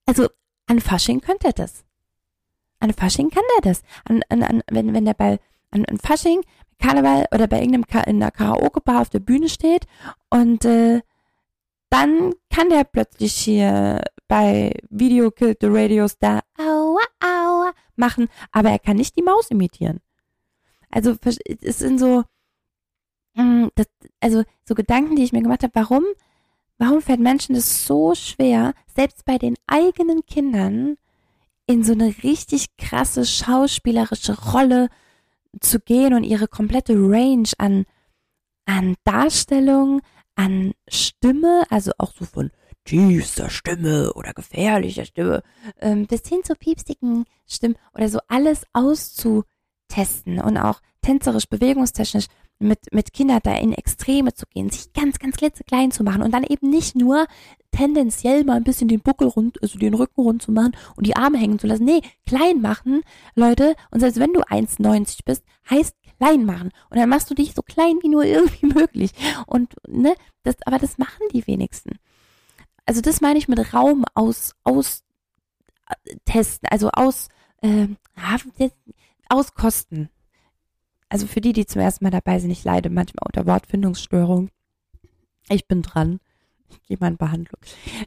also 0.05 0.27
an 0.67 0.79
Fasching 0.79 1.21
könnte 1.21 1.47
er 1.47 1.53
das. 1.53 1.85
An 2.79 2.93
Fasching 2.93 3.31
kann 3.31 3.43
er 3.57 3.61
das. 3.61 3.81
An, 4.05 4.21
an, 4.29 4.43
an, 4.43 4.63
wenn, 4.69 4.93
wenn 4.93 5.05
der 5.05 5.15
bei, 5.15 5.39
an, 5.71 5.85
an 5.85 5.97
Fasching, 5.97 6.41
Karneval 6.79 7.25
oder 7.33 7.47
bei 7.47 7.57
irgendeinem 7.57 7.87
Ka 7.87 8.01
in 8.01 8.21
einer 8.21 8.31
Karaoke-Bar 8.31 9.01
auf 9.01 9.09
der 9.09 9.19
Bühne 9.19 9.49
steht 9.49 9.87
und 10.29 10.63
äh, 10.65 11.01
dann 11.89 12.33
kann 12.49 12.69
der 12.69 12.83
plötzlich 12.83 13.33
hier 13.33 14.01
bei 14.27 14.73
Video 14.89 15.31
Killed 15.31 15.57
the 15.61 15.67
Radio 15.69 16.07
Star 16.07 16.43
aua, 16.57 17.01
aua 17.23 17.71
machen, 17.95 18.27
aber 18.51 18.69
er 18.69 18.79
kann 18.79 18.97
nicht 18.97 19.15
die 19.17 19.23
Maus 19.23 19.49
imitieren. 19.49 19.99
Also 20.89 21.15
es 21.61 21.79
sind 21.79 21.99
so, 21.99 22.23
mm, 23.35 23.67
das, 23.75 23.87
also 24.19 24.43
so 24.65 24.75
Gedanken, 24.75 25.15
die 25.15 25.23
ich 25.23 25.33
mir 25.33 25.41
gemacht 25.41 25.63
habe, 25.63 25.75
warum, 25.75 26.03
warum 26.77 27.01
fällt 27.01 27.19
Menschen 27.19 27.55
das 27.55 27.85
so 27.85 28.15
schwer, 28.15 28.73
selbst 28.93 29.25
bei 29.25 29.37
den 29.37 29.55
eigenen 29.67 30.25
Kindern 30.25 30.97
in 31.67 31.83
so 31.83 31.93
eine 31.93 32.13
richtig 32.23 32.77
krasse 32.77 33.25
schauspielerische 33.25 34.51
Rolle 34.53 34.89
zu 35.59 35.79
gehen 35.79 36.13
und 36.13 36.23
ihre 36.23 36.47
komplette 36.47 36.93
Range 36.93 37.49
an, 37.57 37.85
an 38.65 38.95
Darstellung, 39.03 40.01
an 40.37 40.73
Stimme, 40.87 41.63
also 41.69 41.91
auch 41.97 42.13
so 42.13 42.23
von 42.23 42.51
tiefster 42.85 43.49
Stimme 43.49 44.13
oder 44.13 44.33
gefährlicher 44.33 45.03
Stimme, 45.03 45.43
ähm, 45.81 46.07
bis 46.07 46.27
hin 46.27 46.43
zu 46.43 46.55
piepstigen 46.55 47.25
Stimmen 47.45 47.75
oder 47.93 48.07
so 48.07 48.19
alles 48.27 48.63
auszutesten 48.71 50.39
und 50.39 50.57
auch 50.57 50.79
tänzerisch, 51.01 51.49
bewegungstechnisch 51.49 52.27
mit, 52.59 52.79
mit 52.91 53.13
Kindern 53.13 53.39
da 53.43 53.55
in 53.55 53.73
Extreme 53.73 54.33
zu 54.33 54.45
gehen, 54.47 54.69
sich 54.69 54.93
ganz, 54.93 55.19
ganz 55.19 55.37
klitzeklein 55.37 55.91
zu 55.91 56.03
machen 56.03 56.21
und 56.21 56.33
dann 56.33 56.43
eben 56.43 56.69
nicht 56.69 56.95
nur 56.95 57.27
tendenziell 57.71 58.43
mal 58.43 58.57
ein 58.57 58.63
bisschen 58.63 58.87
den 58.87 59.01
Buckel 59.01 59.27
rund, 59.27 59.61
also 59.61 59.77
den 59.77 59.93
Rücken 59.93 60.21
rund 60.21 60.41
zu 60.41 60.51
machen 60.51 60.75
und 60.95 61.05
die 61.05 61.15
Arme 61.15 61.37
hängen 61.37 61.59
zu 61.59 61.67
lassen. 61.67 61.85
Nee, 61.85 62.01
klein 62.25 62.61
machen, 62.61 63.01
Leute. 63.35 63.75
Und 63.91 63.99
selbst 63.99 64.19
wenn 64.19 64.33
du 64.33 64.41
1,90 64.41 65.19
bist, 65.25 65.43
heißt 65.69 65.95
klein 66.17 66.45
machen. 66.45 66.71
Und 66.89 66.97
dann 66.97 67.09
machst 67.09 67.29
du 67.29 67.35
dich 67.35 67.53
so 67.53 67.61
klein 67.61 67.99
wie 68.01 68.09
nur 68.09 68.25
irgendwie 68.25 68.65
möglich. 68.73 69.11
Und, 69.45 69.73
ne, 69.87 70.15
das, 70.43 70.55
aber 70.65 70.79
das 70.79 70.97
machen 70.97 71.23
die 71.33 71.45
wenigsten. 71.47 71.99
Also 72.85 73.01
das 73.01 73.21
meine 73.21 73.37
ich 73.37 73.47
mit 73.47 73.73
Raum 73.73 74.05
aus, 74.13 74.53
aus 74.63 75.03
äh, 75.89 76.15
testen, 76.25 76.69
also 76.69 76.89
aus, 76.89 77.27
äh, 77.61 77.87
auskosten. 79.29 80.09
Also 81.09 81.27
für 81.27 81.41
die, 81.41 81.53
die 81.53 81.65
zum 81.65 81.81
ersten 81.81 82.03
Mal 82.03 82.11
dabei 82.11 82.39
sind, 82.39 82.51
ich 82.51 82.63
leide 82.63 82.89
manchmal 82.89 83.25
unter 83.25 83.45
Wortfindungsstörung. 83.45 84.49
Ich 85.49 85.67
bin 85.67 85.81
dran. 85.81 86.19
Ich 86.69 86.81
gehe 86.83 86.97
mal 86.99 87.07
in 87.07 87.17
Behandlung. 87.17 87.61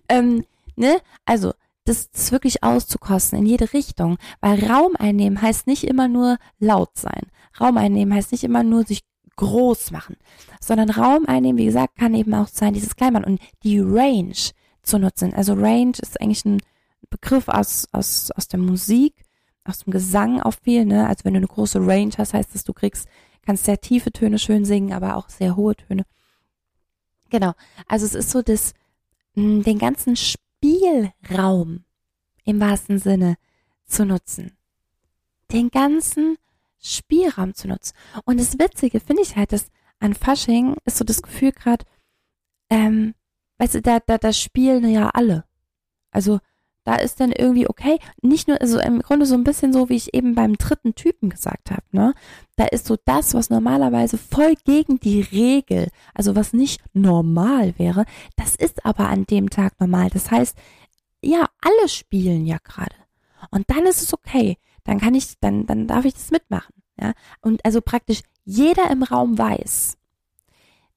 Ähm, 0.08 0.44
ne? 0.76 1.00
Also, 1.24 1.54
das 1.90 2.08
ist 2.12 2.30
wirklich 2.30 2.62
auszukosten 2.62 3.40
in 3.40 3.46
jede 3.46 3.72
Richtung, 3.72 4.16
weil 4.40 4.64
Raum 4.64 4.94
einnehmen 4.96 5.42
heißt 5.42 5.66
nicht 5.66 5.82
immer 5.82 6.06
nur 6.06 6.38
laut 6.60 6.96
sein. 6.96 7.26
Raum 7.60 7.76
einnehmen 7.76 8.14
heißt 8.14 8.30
nicht 8.30 8.44
immer 8.44 8.62
nur 8.62 8.84
sich 8.84 9.02
groß 9.34 9.90
machen, 9.90 10.16
sondern 10.60 10.90
Raum 10.90 11.26
einnehmen, 11.26 11.58
wie 11.58 11.64
gesagt, 11.64 11.96
kann 11.96 12.14
eben 12.14 12.32
auch 12.34 12.46
sein, 12.46 12.74
dieses 12.74 12.94
Kleinmann 12.94 13.24
und 13.24 13.40
die 13.64 13.80
Range 13.80 14.36
zu 14.82 14.98
nutzen. 14.98 15.34
Also 15.34 15.54
Range 15.54 15.94
ist 16.00 16.20
eigentlich 16.20 16.44
ein 16.44 16.60
Begriff 17.08 17.48
aus, 17.48 17.88
aus, 17.90 18.30
aus 18.36 18.46
der 18.46 18.60
Musik, 18.60 19.24
aus 19.64 19.78
dem 19.78 19.92
Gesang 19.92 20.40
auch 20.40 20.54
viel, 20.62 20.84
ne? 20.84 21.08
Also 21.08 21.24
wenn 21.24 21.34
du 21.34 21.38
eine 21.38 21.48
große 21.48 21.84
Range 21.84 22.12
hast, 22.16 22.34
heißt 22.34 22.54
das, 22.54 22.62
du 22.62 22.72
kriegst, 22.72 23.08
kannst 23.44 23.64
sehr 23.64 23.80
tiefe 23.80 24.12
Töne 24.12 24.38
schön 24.38 24.64
singen, 24.64 24.92
aber 24.92 25.16
auch 25.16 25.28
sehr 25.28 25.56
hohe 25.56 25.74
Töne. 25.74 26.04
Genau. 27.30 27.52
Also 27.88 28.06
es 28.06 28.14
ist 28.14 28.30
so, 28.30 28.42
dass 28.42 28.74
mh, 29.34 29.64
den 29.64 29.78
ganzen 29.78 30.14
Spielraum 30.70 31.84
im 32.44 32.60
wahrsten 32.60 32.98
Sinne 32.98 33.36
zu 33.86 34.04
nutzen. 34.04 34.56
Den 35.52 35.70
ganzen 35.70 36.36
Spielraum 36.78 37.54
zu 37.54 37.68
nutzen. 37.68 37.94
Und 38.24 38.38
das 38.38 38.58
Witzige 38.58 39.00
finde 39.00 39.22
ich 39.22 39.36
halt, 39.36 39.52
dass 39.52 39.70
an 39.98 40.14
Fasching 40.14 40.76
ist 40.84 40.96
so 40.96 41.04
das 41.04 41.22
Gefühl 41.22 41.52
gerade, 41.52 41.84
ähm, 42.70 43.14
weißt 43.58 43.74
du, 43.74 43.82
da, 43.82 44.00
da, 44.00 44.18
da 44.18 44.32
spielen 44.32 44.88
ja 44.88 45.10
alle. 45.10 45.44
Also 46.10 46.40
da 46.84 46.96
ist 46.96 47.20
dann 47.20 47.32
irgendwie 47.32 47.68
okay, 47.68 47.98
nicht 48.22 48.48
nur, 48.48 48.60
also 48.60 48.78
im 48.80 49.00
Grunde 49.00 49.26
so 49.26 49.34
ein 49.34 49.44
bisschen 49.44 49.72
so, 49.72 49.88
wie 49.88 49.96
ich 49.96 50.14
eben 50.14 50.34
beim 50.34 50.56
dritten 50.56 50.94
Typen 50.94 51.28
gesagt 51.30 51.70
habe, 51.70 51.82
ne? 51.92 52.14
Da 52.56 52.64
ist 52.66 52.86
so 52.86 52.96
das, 53.04 53.34
was 53.34 53.50
normalerweise 53.50 54.18
voll 54.18 54.54
gegen 54.64 54.98
die 54.98 55.20
Regel, 55.20 55.88
also 56.14 56.36
was 56.36 56.52
nicht 56.52 56.80
normal 56.92 57.78
wäre, 57.78 58.04
das 58.36 58.54
ist 58.56 58.84
aber 58.84 59.08
an 59.08 59.24
dem 59.26 59.50
Tag 59.50 59.78
normal. 59.80 60.10
Das 60.10 60.30
heißt, 60.30 60.56
ja, 61.22 61.46
alle 61.60 61.88
spielen 61.88 62.46
ja 62.46 62.58
gerade. 62.62 62.94
Und 63.50 63.68
dann 63.70 63.86
ist 63.86 64.02
es 64.02 64.12
okay. 64.12 64.58
Dann 64.84 65.00
kann 65.00 65.14
ich, 65.14 65.38
dann, 65.40 65.66
dann 65.66 65.86
darf 65.86 66.04
ich 66.04 66.14
das 66.14 66.30
mitmachen. 66.30 66.74
Ja? 67.00 67.12
Und 67.40 67.64
also 67.64 67.80
praktisch 67.80 68.22
jeder 68.44 68.90
im 68.90 69.02
Raum 69.02 69.38
weiß, 69.38 69.96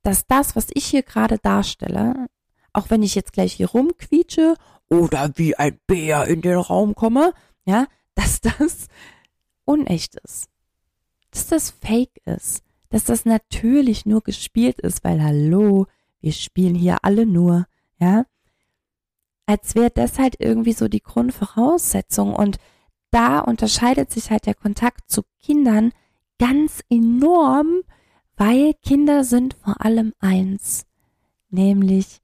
dass 0.01 0.27
das, 0.27 0.55
was 0.55 0.67
ich 0.73 0.85
hier 0.85 1.03
gerade 1.03 1.37
darstelle, 1.37 2.27
auch 2.73 2.89
wenn 2.89 3.03
ich 3.03 3.15
jetzt 3.15 3.33
gleich 3.33 3.53
hier 3.53 3.69
rumquietsche 3.69 4.55
oder 4.93 5.31
wie 5.35 5.55
ein 5.55 5.79
Bär 5.87 6.27
in 6.27 6.41
den 6.41 6.57
Raum 6.57 6.95
komme, 6.95 7.33
ja, 7.65 7.87
dass 8.15 8.41
das 8.41 8.87
unecht 9.65 10.15
ist. 10.23 10.47
Dass 11.31 11.47
das 11.47 11.71
fake 11.71 12.21
ist. 12.25 12.63
Dass 12.89 13.03
das 13.05 13.25
natürlich 13.25 14.05
nur 14.05 14.21
gespielt 14.21 14.79
ist, 14.79 15.03
weil 15.03 15.21
hallo, 15.21 15.87
wir 16.21 16.31
spielen 16.31 16.75
hier 16.75 16.97
alle 17.01 17.25
nur, 17.25 17.65
ja. 17.97 18.25
Als 19.45 19.75
wäre 19.75 19.89
das 19.89 20.19
halt 20.19 20.35
irgendwie 20.39 20.73
so 20.73 20.87
die 20.87 21.01
Grundvoraussetzung 21.01 22.33
und 22.35 22.59
da 23.11 23.39
unterscheidet 23.39 24.11
sich 24.11 24.31
halt 24.31 24.45
der 24.45 24.55
Kontakt 24.55 25.11
zu 25.11 25.23
Kindern 25.41 25.91
ganz 26.39 26.81
enorm, 26.89 27.81
weil 28.37 28.73
Kinder 28.75 29.23
sind 29.23 29.53
vor 29.55 29.83
allem 29.83 30.13
eins, 30.19 30.85
nämlich 31.49 32.21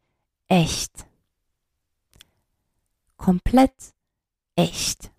echt 0.48 1.09
komplett 3.20 3.94
echt. 4.56 5.12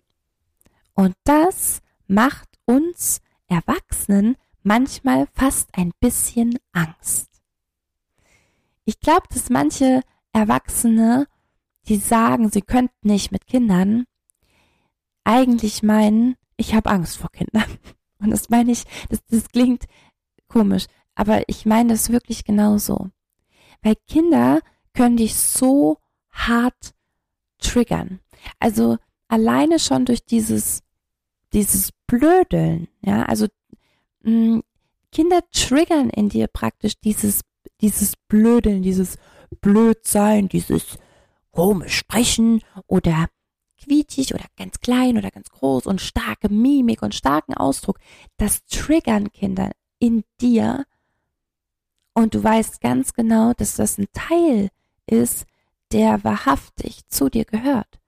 Und 0.93 1.15
das 1.23 1.81
macht 2.07 2.49
uns 2.65 3.21
Erwachsenen 3.47 4.35
manchmal 4.63 5.27
fast 5.33 5.69
ein 5.77 5.91
bisschen 6.01 6.59
Angst. 6.73 7.41
Ich 8.83 8.99
glaube, 8.99 9.27
dass 9.33 9.49
manche 9.49 10.01
Erwachsene, 10.33 11.27
die 11.87 11.97
sagen, 11.97 12.49
sie 12.49 12.61
könnten 12.61 13.07
nicht 13.07 13.31
mit 13.31 13.47
Kindern, 13.47 14.05
eigentlich 15.23 15.83
meinen, 15.83 16.35
ich 16.57 16.73
habe 16.73 16.89
Angst 16.89 17.17
vor 17.17 17.31
Kindern. 17.31 17.77
Und 18.19 18.31
das 18.31 18.49
meine 18.49 18.71
ich, 18.71 18.83
das, 19.09 19.23
das 19.27 19.47
klingt 19.47 19.85
komisch, 20.47 20.85
aber 21.15 21.47
ich 21.47 21.65
meine 21.65 21.93
das 21.93 22.11
wirklich 22.11 22.43
genauso. 22.43 23.09
Weil 23.81 23.95
Kinder 24.07 24.59
können 24.93 25.17
dich 25.17 25.35
so 25.35 25.97
hart 26.31 26.93
triggern. 27.61 28.19
Also 28.59 28.97
alleine 29.27 29.79
schon 29.79 30.05
durch 30.05 30.25
dieses, 30.25 30.81
dieses 31.53 31.91
Blödeln, 32.07 32.89
ja, 33.01 33.23
also 33.23 33.47
mh, 34.23 34.57
mm, 34.57 34.63
Kinder 35.11 35.41
triggern 35.51 36.09
in 36.09 36.29
dir 36.29 36.47
praktisch 36.47 36.93
dieses, 36.99 37.41
dieses 37.81 38.13
Blödeln, 38.27 38.81
dieses 38.81 39.17
Blödsein, 39.59 40.47
dieses 40.47 40.97
komisch 41.51 41.97
sprechen 41.97 42.61
oder 42.87 43.27
quietschig 43.77 44.33
oder 44.33 44.45
ganz 44.57 44.79
klein 44.79 45.17
oder 45.17 45.31
ganz 45.31 45.49
groß 45.49 45.85
und 45.87 45.99
starke 45.99 46.49
Mimik 46.49 47.01
und 47.01 47.15
starken 47.15 47.53
Ausdruck. 47.53 47.99
Das 48.37 48.63
triggern 48.65 49.31
Kinder 49.31 49.71
in 49.99 50.23
dir 50.39 50.85
und 52.13 52.33
du 52.35 52.43
weißt 52.43 52.81
ganz 52.81 53.13
genau, 53.13 53.53
dass 53.53 53.75
das 53.75 53.97
ein 53.97 54.07
Teil 54.13 54.69
ist, 55.05 55.45
der 55.93 56.23
wahrhaftig 56.23 57.07
zu 57.07 57.29
dir 57.29 57.45
gehört. 57.45 57.99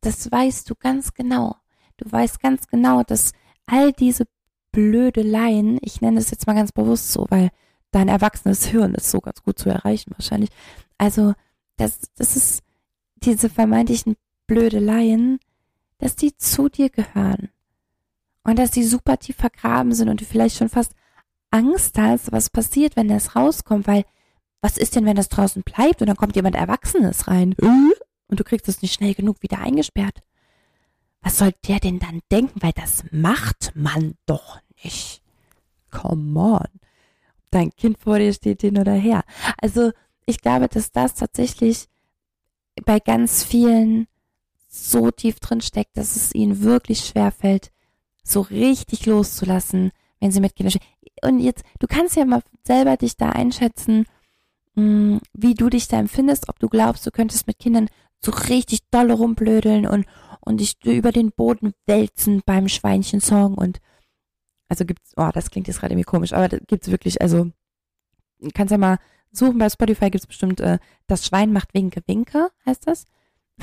Das 0.00 0.30
weißt 0.30 0.68
du 0.70 0.74
ganz 0.74 1.12
genau. 1.14 1.56
Du 1.96 2.10
weißt 2.10 2.40
ganz 2.40 2.66
genau, 2.68 3.02
dass 3.02 3.32
all 3.66 3.92
diese 3.92 4.26
Blödeleien, 4.72 5.78
ich 5.82 6.00
nenne 6.00 6.18
es 6.18 6.30
jetzt 6.30 6.46
mal 6.46 6.54
ganz 6.54 6.72
bewusst 6.72 7.12
so, 7.12 7.26
weil 7.28 7.50
dein 7.90 8.08
erwachsenes 8.08 8.66
Hirn 8.66 8.94
ist 8.94 9.10
so 9.10 9.20
ganz 9.20 9.42
gut 9.42 9.58
zu 9.58 9.68
erreichen 9.68 10.12
wahrscheinlich. 10.16 10.50
Also, 10.96 11.34
das, 11.76 11.98
das 12.14 12.36
ist 12.36 12.62
diese 13.16 13.50
vermeintlichen 13.50 14.16
Blödeleien, 14.46 15.38
dass 15.98 16.16
die 16.16 16.36
zu 16.36 16.68
dir 16.68 16.90
gehören. 16.90 17.50
Und 18.42 18.58
dass 18.58 18.70
die 18.70 18.84
super 18.84 19.18
tief 19.18 19.36
vergraben 19.36 19.92
sind 19.92 20.08
und 20.08 20.20
du 20.20 20.24
vielleicht 20.24 20.56
schon 20.56 20.70
fast 20.70 20.92
Angst 21.50 21.98
hast, 21.98 22.32
was 22.32 22.48
passiert, 22.48 22.96
wenn 22.96 23.08
das 23.08 23.36
rauskommt, 23.36 23.86
weil 23.86 24.04
was 24.60 24.76
ist 24.76 24.96
denn, 24.96 25.06
wenn 25.06 25.16
das 25.16 25.28
draußen 25.28 25.62
bleibt 25.62 26.00
und 26.00 26.08
dann 26.08 26.16
kommt 26.16 26.36
jemand 26.36 26.54
Erwachsenes 26.54 27.28
rein 27.28 27.54
und 28.28 28.40
du 28.40 28.44
kriegst 28.44 28.68
es 28.68 28.82
nicht 28.82 28.94
schnell 28.94 29.14
genug 29.14 29.42
wieder 29.42 29.58
eingesperrt? 29.58 30.20
Was 31.22 31.38
soll 31.38 31.52
der 31.66 31.80
denn 31.80 31.98
dann 31.98 32.20
denken? 32.30 32.62
Weil 32.62 32.72
das 32.72 33.04
macht 33.10 33.72
man 33.74 34.14
doch 34.26 34.58
nicht. 34.82 35.22
Come 35.90 36.38
on. 36.38 36.80
Dein 37.50 37.70
Kind 37.74 37.98
vor 37.98 38.18
dir 38.18 38.32
steht 38.32 38.60
hin 38.62 38.78
oder 38.78 38.94
her. 38.94 39.24
Also 39.60 39.92
ich 40.24 40.40
glaube, 40.40 40.68
dass 40.68 40.92
das 40.92 41.14
tatsächlich 41.14 41.88
bei 42.84 43.00
ganz 43.00 43.44
vielen 43.44 44.06
so 44.68 45.10
tief 45.10 45.40
drin 45.40 45.60
steckt, 45.60 45.96
dass 45.96 46.16
es 46.16 46.34
ihnen 46.34 46.62
wirklich 46.62 47.00
schwer 47.00 47.32
fällt, 47.32 47.72
so 48.22 48.40
richtig 48.40 49.06
loszulassen, 49.06 49.90
wenn 50.20 50.30
sie 50.30 50.40
mit 50.40 50.54
Kindern 50.54 50.70
stehen. 50.70 50.86
Und 51.22 51.40
jetzt, 51.40 51.64
du 51.80 51.86
kannst 51.86 52.16
ja 52.16 52.24
mal 52.24 52.42
selber 52.64 52.96
dich 52.96 53.16
da 53.16 53.30
einschätzen, 53.30 54.06
wie 54.74 55.54
du 55.54 55.68
dich 55.68 55.88
da 55.88 55.98
empfindest, 55.98 56.48
ob 56.48 56.58
du 56.58 56.68
glaubst, 56.68 57.06
du 57.06 57.10
könntest 57.10 57.46
mit 57.46 57.58
Kindern 57.58 57.88
so 58.24 58.30
richtig 58.30 58.80
dolle 58.90 59.14
rumblödeln 59.14 59.86
und, 59.86 60.06
und 60.40 60.60
dich 60.60 60.76
über 60.84 61.12
den 61.12 61.32
Boden 61.32 61.72
wälzen 61.86 62.42
beim 62.44 62.68
Schweinchen-Song 62.68 63.54
und 63.54 63.80
also 64.68 64.84
gibt's, 64.84 65.12
oh, 65.16 65.30
das 65.32 65.50
klingt 65.50 65.66
jetzt 65.66 65.80
gerade 65.80 65.94
irgendwie 65.94 66.04
komisch, 66.04 66.32
aber 66.32 66.48
da 66.48 66.58
gibt's 66.58 66.90
wirklich, 66.90 67.20
also 67.20 67.50
kannst 68.54 68.70
ja 68.70 68.78
mal 68.78 68.98
suchen 69.32 69.58
bei 69.58 69.68
Spotify 69.68 70.10
gibt's 70.10 70.26
bestimmt 70.26 70.60
äh, 70.60 70.78
das 71.06 71.26
Schwein 71.26 71.52
macht 71.52 71.74
Winke 71.74 72.02
Winke, 72.06 72.50
heißt 72.66 72.86
das? 72.86 73.06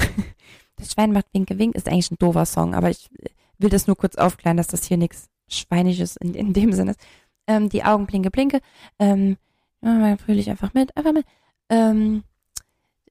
das 0.76 0.92
Schwein 0.92 1.14
macht 1.14 1.28
Winke 1.34 1.58
Winke 1.58 1.78
ist 1.78 1.88
eigentlich 1.88 2.12
ein 2.12 2.18
doofer 2.20 2.46
Song, 2.46 2.76
aber 2.76 2.90
ich 2.90 3.10
will 3.58 3.70
das 3.70 3.88
nur 3.88 3.96
kurz 3.96 4.16
aufklären, 4.16 4.58
dass 4.58 4.68
das 4.68 4.86
hier 4.86 4.98
nichts 4.98 5.30
Schweinisches 5.48 6.18
in, 6.18 6.34
in 6.34 6.54
dem 6.54 6.74
Sinne 6.74 6.92
ist. 6.92 7.00
Ähm, 7.48 7.70
die 7.70 7.84
Augen 7.84 8.06
blinke 8.06 8.30
blinke, 8.30 8.60
ähm, 9.00 9.38
ja, 9.82 10.18
fröhlich 10.18 10.50
einfach 10.50 10.74
mit, 10.74 10.96
einfach 10.98 11.14
mit, 11.14 11.26
ähm, 11.70 12.24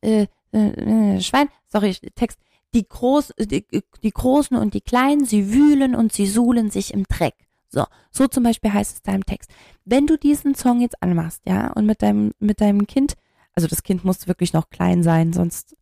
äh, 0.01 0.27
äh, 0.53 1.21
Schwein, 1.21 1.49
sorry, 1.69 1.95
Text, 2.15 2.39
die, 2.75 2.87
Groß, 2.87 3.33
die, 3.39 3.67
die 4.03 4.11
Großen 4.11 4.57
und 4.57 4.75
die 4.75 4.81
Kleinen, 4.81 5.25
sie 5.25 5.53
wühlen 5.53 5.95
und 5.95 6.13
sie 6.13 6.27
suhlen 6.27 6.71
sich 6.71 6.93
im 6.93 7.05
Dreck. 7.05 7.35
So, 7.69 7.85
so 8.11 8.27
zum 8.27 8.45
Beispiel 8.45 8.73
heißt 8.73 8.97
es 8.97 9.03
da 9.03 9.13
im 9.13 9.27
Text. 9.27 9.51
Wenn 9.85 10.07
du 10.07 10.17
diesen 10.17 10.55
Song 10.55 10.81
jetzt 10.81 11.03
anmachst, 11.03 11.43
ja, 11.47 11.73
und 11.73 11.87
mit 11.87 12.03
deinem, 12.03 12.33
mit 12.39 12.61
deinem 12.61 12.87
Kind, 12.87 13.15
also 13.55 13.69
das 13.69 13.83
Kind 13.83 14.05
muss 14.05 14.29
wirklich 14.29 14.53
noch 14.53 14.71
klein 14.71 15.03
sein, 15.03 15.33
sonst 15.33 15.77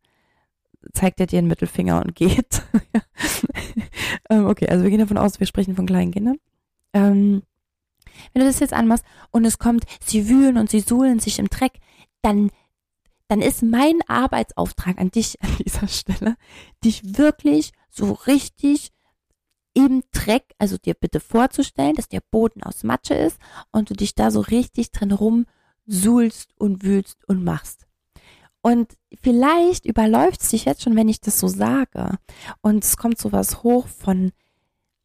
zeigt 0.93 1.19
er 1.19 1.27
dir 1.27 1.39
den 1.39 1.47
Mittelfinger 1.47 2.01
und 2.03 2.15
geht. 2.15 2.63
ähm, 4.29 4.47
okay, 4.47 4.67
also 4.67 4.83
wir 4.83 4.89
gehen 4.89 4.99
davon 4.99 5.17
aus, 5.17 5.39
wir 5.39 5.47
sprechen 5.47 5.75
von 5.75 5.85
kleinen 5.85 6.11
Kindern. 6.11 6.37
Ähm, 6.93 7.43
wenn 8.33 8.41
du 8.41 8.47
das 8.47 8.59
jetzt 8.59 8.73
anmachst 8.73 9.05
und 9.31 9.45
es 9.45 9.59
kommt, 9.59 9.85
sie 10.03 10.29
wühlen 10.29 10.57
und 10.57 10.69
sie 10.69 10.79
suhlen 10.79 11.19
sich 11.19 11.39
im 11.39 11.49
Dreck, 11.49 11.79
dann 12.21 12.51
dann 13.27 13.41
ist 13.41 13.63
mein 13.63 13.99
Arbeitsauftrag 14.07 14.99
an 14.99 15.09
dich 15.09 15.41
an 15.41 15.49
dieser 15.63 15.87
Stelle, 15.87 16.35
dich 16.83 17.17
wirklich 17.17 17.71
so 17.89 18.11
richtig 18.11 18.91
im 19.73 20.03
Dreck, 20.11 20.53
also 20.57 20.77
dir 20.77 20.93
bitte 20.93 21.19
vorzustellen, 21.19 21.95
dass 21.95 22.07
der 22.07 22.21
Boden 22.31 22.63
aus 22.63 22.83
Matsche 22.83 23.13
ist 23.13 23.37
und 23.71 23.89
du 23.89 23.93
dich 23.93 24.15
da 24.15 24.31
so 24.31 24.39
richtig 24.39 24.91
drin 24.91 25.11
rumsuhlst 25.11 26.51
und 26.57 26.83
wühlst 26.83 27.17
und 27.27 27.43
machst. 27.43 27.85
Und 28.61 28.93
vielleicht 29.21 29.85
überläuft 29.85 30.41
es 30.41 30.49
dich 30.49 30.65
jetzt 30.65 30.81
schon, 30.81 30.95
wenn 30.95 31.09
ich 31.09 31.19
das 31.21 31.39
so 31.39 31.47
sage. 31.47 32.17
Und 32.61 32.83
es 32.83 32.97
kommt 32.97 33.19
sowas 33.19 33.63
hoch 33.63 33.87
von 33.87 34.31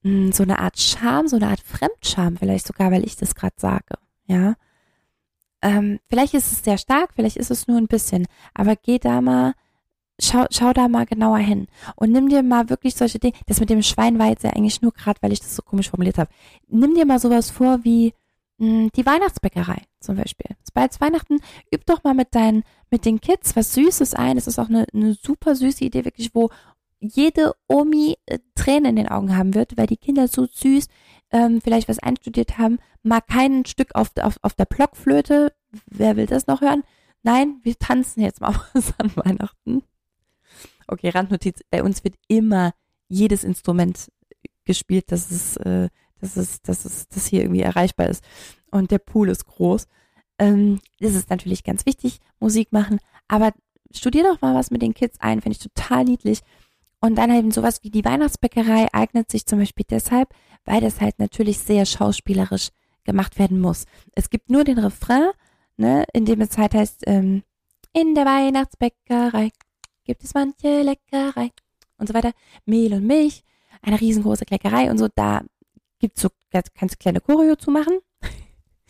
so 0.03 0.43
eine 0.43 0.59
Art 0.59 0.79
Scham, 0.79 1.29
so 1.29 1.37
eine 1.37 1.49
Art 1.49 1.61
Fremdscham, 1.61 2.37
vielleicht 2.37 2.67
sogar, 2.67 2.91
weil 2.91 3.05
ich 3.05 3.17
das 3.17 3.35
gerade 3.35 3.55
sage. 3.59 3.99
Ja. 4.27 4.55
Ähm, 5.63 6.01
vielleicht 6.09 6.35
ist 6.35 6.53
es 6.53 6.65
sehr 6.65 6.79
stark, 6.79 7.11
vielleicht 7.15 7.37
ist 7.37 7.51
es 7.51 7.69
nur 7.69 7.77
ein 7.77 7.87
bisschen, 7.87 8.27
aber 8.55 8.77
geh 8.77 8.99
da 8.99 9.21
mal, 9.21 9.53
schau, 10.19 10.47
schau 10.51 10.73
da 10.73 10.89
mal 10.89 11.05
genauer 11.05 11.39
hin 11.39 11.67
und 11.97 12.13
nimm 12.13 12.31
dir 12.31 12.43
mal 12.43 12.71
wirklich 12.71 12.95
solche 12.95 13.19
Dinge. 13.19 13.35
Das 13.47 13.61
mit 13.61 13.69
dem 13.69 13.83
Schwein 13.83 14.19
war 14.19 14.29
jetzt 14.29 14.45
ja 14.45 14.51
eigentlich 14.51 14.81
nur 14.81 14.93
gerade, 14.93 15.21
weil 15.21 15.33
ich 15.33 15.41
das 15.41 15.55
so 15.55 15.63
komisch 15.63 15.91
formuliert 15.91 16.17
habe. 16.17 16.31
Nimm 16.69 16.95
dir 16.95 17.05
mal 17.05 17.19
sowas 17.19 17.51
vor 17.51 17.85
wie 17.85 18.15
mh, 18.57 18.67
hm, 18.67 18.91
die 18.97 19.05
Weihnachtsbäckerei 19.05 19.83
zum 20.01 20.17
Beispiel. 20.17 20.57
Bald 20.73 20.99
Weihnachten, 21.01 21.41
üb 21.75 21.85
doch 21.85 22.05
mal 22.05 22.15
mit 22.15 22.35
deinen, 22.35 22.63
mit 22.91 23.05
den 23.05 23.21
Kids 23.21 23.57
was 23.57 23.75
Süßes 23.75 24.15
ein. 24.15 24.37
Das 24.37 24.47
ist 24.47 24.59
auch 24.59 24.69
eine, 24.69 24.87
eine 24.95 25.15
super 25.15 25.55
süße 25.55 25.85
Idee, 25.85 26.05
wirklich, 26.05 26.35
wo 26.35 26.49
jede 27.01 27.55
Omi 27.67 28.17
äh, 28.27 28.39
Tränen 28.55 28.91
in 28.91 28.97
den 28.97 29.09
Augen 29.09 29.37
haben 29.37 29.55
wird, 29.55 29.77
weil 29.77 29.87
die 29.87 29.97
Kinder 29.97 30.29
so 30.29 30.47
süß 30.47 30.87
ähm, 31.33 31.61
vielleicht 31.61 31.89
was 31.89 31.99
einstudiert 31.99 32.59
haben, 32.59 32.79
mal 33.03 33.21
kein 33.21 33.65
Stück 33.65 33.95
auf, 33.95 34.11
auf, 34.21 34.37
auf 34.43 34.55
der 34.55 34.67
Blockflöte. 34.67 35.53
Wer 35.87 36.17
will 36.17 36.27
das 36.27 36.47
noch 36.47 36.61
hören? 36.61 36.83
Nein, 37.23 37.61
wir 37.63 37.79
tanzen 37.79 38.23
jetzt 38.23 38.41
mal 38.41 38.55
was 38.73 38.95
an 38.99 39.13
Weihnachten. 39.17 39.83
Okay, 40.87 41.11
Randnotiz. 41.11 41.61
Bei 41.71 41.83
uns 41.83 42.05
wird 42.05 42.15
immer 42.29 42.73
jedes 43.09 43.45
Instrument 43.45 44.11
gespielt, 44.65 45.13
dass 45.13 45.31
es, 45.31 45.57
äh, 45.59 45.89
dass 46.21 46.37
es, 46.37 46.63
dass 46.63 46.85
es, 46.85 47.09
das 47.09 47.27
hier 47.27 47.43
irgendwie 47.43 47.63
erreichbar 47.63 48.09
ist. 48.09 48.25
Und 48.71 48.91
der 48.91 48.99
Pool 48.99 49.29
ist 49.29 49.47
groß. 49.47 49.87
Ähm, 50.39 50.81
das 50.99 51.15
ist 51.15 51.31
natürlich 51.31 51.65
ganz 51.65 51.87
wichtig, 51.87 52.19
Musik 52.41 52.73
machen. 52.73 52.99
Aber 53.29 53.53
studier 53.93 54.25
doch 54.25 54.41
mal 54.41 54.55
was 54.55 54.71
mit 54.71 54.83
den 54.83 54.95
Kids 54.95 55.21
ein, 55.21 55.41
finde 55.41 55.57
ich 55.57 55.63
total 55.63 56.05
niedlich. 56.05 56.41
Und 57.01 57.17
dann 57.17 57.35
eben 57.35 57.51
sowas 57.51 57.83
wie 57.83 57.91
die 57.91 58.05
Weihnachtsbäckerei 58.05 58.89
eignet 58.93 59.31
sich 59.31 59.47
zum 59.47 59.59
Beispiel 59.59 59.87
deshalb, 59.89 60.35
weil 60.65 60.81
das 60.81 61.01
halt 61.01 61.19
natürlich 61.19 61.59
sehr 61.59 61.87
schauspielerisch 61.87 62.69
gemacht 63.05 63.39
werden 63.39 63.61
muss. 63.61 63.87
Es 64.13 64.29
gibt 64.29 64.51
nur 64.51 64.65
den 64.65 64.79
Refrain, 64.79 65.31
ne, 65.77 66.05
in 66.13 66.27
dem 66.27 66.43
es 66.43 66.59
halt 66.59 66.75
heißt, 66.75 67.05
ähm, 67.07 67.43
in 67.93 68.15
der 68.15 68.27
Weihnachtsbäckerei 68.27 69.51
gibt 70.05 70.23
es 70.23 70.35
manche 70.35 70.83
Leckerei 70.83 71.51
und 71.97 72.09
so 72.09 72.15
weiter. 72.15 72.33
Mehl 72.67 72.93
und 72.93 73.07
Milch, 73.07 73.45
eine 73.83 74.01
riesengroße 74.01 74.45
Kleckerei 74.45 74.91
und 74.91 74.99
so. 74.99 75.09
Da 75.15 75.43
gibt's 75.99 76.21
so, 76.21 76.29
du 76.53 76.61
kleine 76.99 77.21
Choreo 77.21 77.57
zu 77.57 77.71
machen. 77.71 77.99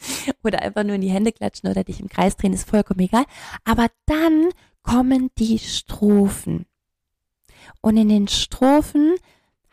oder 0.42 0.62
einfach 0.62 0.82
nur 0.82 0.96
in 0.96 1.02
die 1.02 1.10
Hände 1.10 1.32
klatschen 1.32 1.70
oder 1.70 1.84
dich 1.84 2.00
im 2.00 2.08
Kreis 2.08 2.36
drehen, 2.36 2.52
ist 2.52 2.68
vollkommen 2.68 3.00
egal. 3.00 3.24
Aber 3.64 3.88
dann 4.06 4.48
kommen 4.82 5.30
die 5.38 5.58
Strophen. 5.58 6.66
Und 7.80 7.96
in 7.96 8.08
den 8.08 8.28
Strophen 8.28 9.16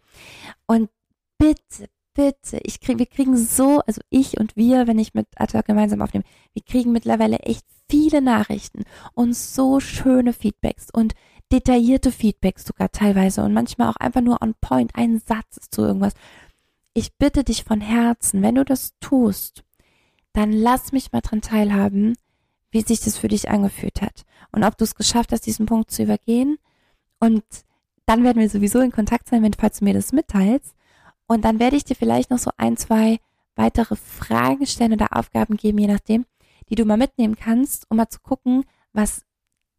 Und 0.67 0.89
bitte, 1.37 1.89
bitte, 2.13 2.61
ich 2.63 2.79
krieg, 2.79 2.97
wir 2.97 3.07
kriegen 3.07 3.35
so, 3.35 3.81
also 3.85 3.99
ich 4.09 4.39
und 4.39 4.55
wir, 4.55 4.87
wenn 4.87 4.99
ich 4.99 5.13
mit 5.13 5.27
Atta 5.35 5.59
gemeinsam 5.63 6.01
aufnehme, 6.01 6.23
wir 6.53 6.63
kriegen 6.63 6.93
mittlerweile 6.93 7.39
echt 7.39 7.65
viele 7.89 8.21
Nachrichten 8.21 8.85
und 9.13 9.35
so 9.35 9.81
schöne 9.81 10.31
Feedbacks 10.31 10.87
und 10.93 11.13
detaillierte 11.51 12.11
Feedbacks 12.11 12.65
sogar 12.65 12.91
teilweise 12.91 13.43
und 13.43 13.53
manchmal 13.53 13.89
auch 13.89 13.97
einfach 13.97 14.21
nur 14.21 14.41
on 14.41 14.55
point, 14.61 14.95
ein 14.95 15.19
Satz 15.19 15.69
zu 15.69 15.83
irgendwas. 15.83 16.13
Ich 16.93 17.15
bitte 17.17 17.43
dich 17.43 17.63
von 17.63 17.81
Herzen, 17.81 18.41
wenn 18.41 18.55
du 18.55 18.65
das 18.65 18.93
tust, 18.99 19.63
dann 20.33 20.51
lass 20.51 20.91
mich 20.91 21.11
mal 21.11 21.21
dran 21.21 21.41
teilhaben, 21.41 22.15
wie 22.71 22.81
sich 22.81 22.99
das 22.99 23.17
für 23.17 23.27
dich 23.27 23.49
angefühlt 23.49 24.01
hat 24.01 24.25
und 24.51 24.63
ob 24.63 24.77
du 24.77 24.83
es 24.83 24.95
geschafft 24.95 25.31
hast, 25.31 25.45
diesen 25.45 25.65
Punkt 25.65 25.91
zu 25.91 26.03
übergehen. 26.03 26.57
Und 27.19 27.43
dann 28.05 28.23
werden 28.23 28.39
wir 28.39 28.49
sowieso 28.49 28.79
in 28.79 28.91
Kontakt 28.91 29.27
sein, 29.27 29.43
wenn 29.43 29.53
falls 29.53 29.79
du 29.79 29.85
mir 29.85 29.93
das 29.93 30.13
mitteilst. 30.13 30.75
Und 31.27 31.43
dann 31.43 31.59
werde 31.59 31.75
ich 31.75 31.83
dir 31.83 31.95
vielleicht 31.95 32.29
noch 32.29 32.37
so 32.37 32.51
ein, 32.57 32.77
zwei 32.77 33.19
weitere 33.55 33.95
Fragen 33.95 34.65
stellen 34.65 34.93
oder 34.93 35.15
Aufgaben 35.15 35.57
geben, 35.57 35.79
je 35.79 35.87
nachdem, 35.87 36.25
die 36.69 36.75
du 36.75 36.85
mal 36.85 36.97
mitnehmen 36.97 37.35
kannst, 37.35 37.89
um 37.89 37.97
mal 37.97 38.09
zu 38.09 38.19
gucken, 38.19 38.65
was 38.93 39.25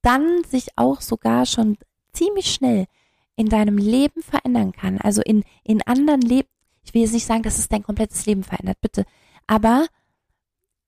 dann 0.07 0.45
sich 0.45 0.69
auch 0.77 1.01
sogar 1.01 1.47
schon 1.47 1.77
ziemlich 2.13 2.53
schnell 2.53 2.87
in 3.35 3.49
deinem 3.49 3.77
Leben 3.77 4.23
verändern 4.23 4.73
kann. 4.73 4.99
Also 5.01 5.21
in, 5.23 5.45
in 5.65 5.83
anderen 5.83 6.21
Leben. 6.21 6.49
Ich 6.85 6.95
will 6.95 7.03
jetzt 7.03 7.13
nicht 7.13 7.27
sagen, 7.27 7.43
dass 7.43 7.59
es 7.59 7.69
dein 7.69 7.83
komplettes 7.83 8.25
Leben 8.27 8.45
verändert, 8.45 8.81
bitte. 8.81 9.05
Aber 9.49 9.87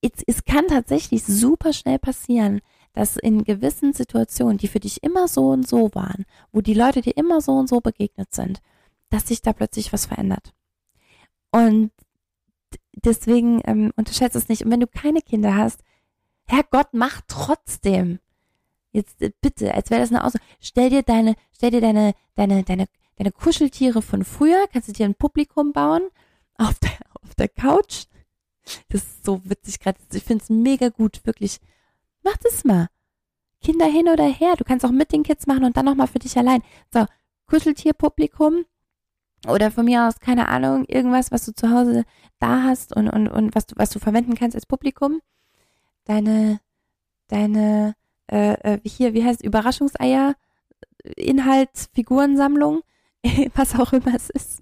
es, 0.01 0.11
es 0.25 0.45
kann 0.45 0.67
tatsächlich 0.67 1.25
super 1.25 1.73
schnell 1.73 1.99
passieren, 1.99 2.61
dass 2.93 3.17
in 3.17 3.43
gewissen 3.43 3.91
Situationen, 3.93 4.57
die 4.57 4.69
für 4.69 4.79
dich 4.79 5.03
immer 5.03 5.27
so 5.27 5.49
und 5.49 5.67
so 5.67 5.93
waren, 5.93 6.25
wo 6.51 6.61
die 6.61 6.73
Leute 6.73 7.01
dir 7.01 7.17
immer 7.17 7.41
so 7.41 7.51
und 7.51 7.67
so 7.67 7.81
begegnet 7.81 8.33
sind, 8.33 8.61
dass 9.09 9.27
sich 9.27 9.41
da 9.41 9.51
plötzlich 9.51 9.91
was 9.91 10.05
verändert. 10.05 10.53
Und 11.51 11.91
deswegen 12.93 13.61
ähm, 13.65 13.91
unterschätze 13.97 14.37
es 14.37 14.47
nicht. 14.47 14.63
Und 14.63 14.71
wenn 14.71 14.79
du 14.79 14.87
keine 14.87 15.21
Kinder 15.21 15.55
hast, 15.55 15.81
Herrgott, 16.45 16.89
mach 16.93 17.21
trotzdem. 17.27 18.19
Jetzt 18.91 19.21
äh, 19.21 19.31
bitte, 19.41 19.73
als 19.73 19.89
wäre 19.89 20.01
das 20.01 20.09
eine 20.09 20.23
Aussage. 20.23 20.43
Stell 20.59 20.89
dir 20.89 21.03
deine, 21.03 21.35
stell 21.53 21.71
dir 21.71 21.81
deine, 21.81 22.13
deine, 22.35 22.63
deine, 22.63 22.87
deine 23.17 23.31
Kuscheltiere 23.31 24.01
von 24.01 24.23
früher, 24.23 24.67
kannst 24.71 24.89
du 24.89 24.93
dir 24.93 25.05
ein 25.05 25.15
Publikum 25.15 25.73
bauen 25.73 26.01
auf 26.57 26.79
der, 26.79 26.91
auf 27.21 27.35
der 27.35 27.49
Couch. 27.49 28.05
Das 28.89 29.01
ist 29.01 29.25
so 29.25 29.41
witzig 29.45 29.79
gerade. 29.79 29.97
Ich 30.13 30.23
finde 30.23 30.43
es 30.43 30.49
mega 30.49 30.89
gut, 30.89 31.25
wirklich. 31.25 31.59
Mach 32.23 32.37
das 32.37 32.63
mal. 32.63 32.87
Kinder 33.61 33.85
hin 33.85 34.07
oder 34.07 34.25
her. 34.25 34.55
Du 34.57 34.63
kannst 34.63 34.85
auch 34.85 34.91
mit 34.91 35.11
den 35.11 35.23
Kids 35.23 35.47
machen 35.47 35.63
und 35.63 35.75
dann 35.75 35.85
nochmal 35.85 36.07
für 36.07 36.19
dich 36.19 36.37
allein. 36.37 36.61
So, 36.93 37.05
Kuscheltierpublikum. 37.47 38.65
Oder 39.47 39.71
von 39.71 39.85
mir 39.85 40.05
aus, 40.05 40.19
keine 40.19 40.49
Ahnung, 40.49 40.83
irgendwas, 40.85 41.31
was 41.31 41.45
du 41.45 41.53
zu 41.53 41.71
Hause 41.71 42.03
da 42.39 42.63
hast 42.63 42.93
und, 42.93 43.09
und, 43.09 43.29
und 43.29 43.55
was 43.55 43.67
du, 43.67 43.75
was 43.77 43.89
du 43.89 43.99
verwenden 43.99 44.35
kannst 44.35 44.55
als 44.55 44.65
Publikum. 44.65 45.21
Deine, 46.03 46.59
deine 47.27 47.95
äh, 48.31 48.53
äh, 48.53 48.79
hier, 48.83 49.13
wie 49.13 49.23
heißt 49.23 49.43
Überraschungseier, 49.43 50.35
Inhalt, 51.15 51.89
Figurensammlung, 51.93 52.81
was 53.55 53.79
auch 53.79 53.93
immer 53.93 54.15
es 54.15 54.29
ist. 54.29 54.61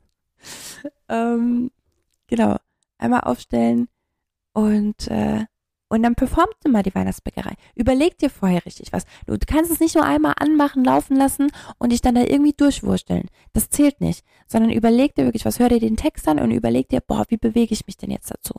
ähm, 1.09 1.71
genau, 2.27 2.57
einmal 2.97 3.21
aufstellen 3.21 3.87
und 4.53 5.07
äh, 5.09 5.45
und 5.89 6.03
dann 6.03 6.15
performt 6.15 6.55
mal 6.67 6.83
die 6.83 6.93
Weihnachtsbäckerei. 6.93 7.53
Überleg 7.73 8.17
dir 8.17 8.29
vorher 8.29 8.65
richtig 8.65 8.91
was. 8.91 9.05
Du 9.25 9.37
kannst 9.47 9.71
es 9.71 9.79
nicht 9.79 9.95
nur 9.95 10.03
einmal 10.03 10.33
anmachen, 10.37 10.83
laufen 10.83 11.15
lassen 11.15 11.49
und 11.77 11.93
dich 11.93 12.01
dann 12.01 12.15
da 12.15 12.21
irgendwie 12.21 12.51
durchwursteln. 12.51 13.29
Das 13.53 13.69
zählt 13.69 14.01
nicht. 14.01 14.25
Sondern 14.47 14.71
überleg 14.71 15.15
dir 15.15 15.23
wirklich 15.23 15.45
was. 15.45 15.59
Hör 15.59 15.69
dir 15.69 15.79
den 15.79 15.95
Text 15.95 16.27
an 16.27 16.39
und 16.39 16.51
überleg 16.51 16.89
dir, 16.89 16.99
boah, 16.99 17.25
wie 17.29 17.37
bewege 17.37 17.73
ich 17.73 17.87
mich 17.87 17.95
denn 17.95 18.11
jetzt 18.11 18.29
dazu? 18.29 18.55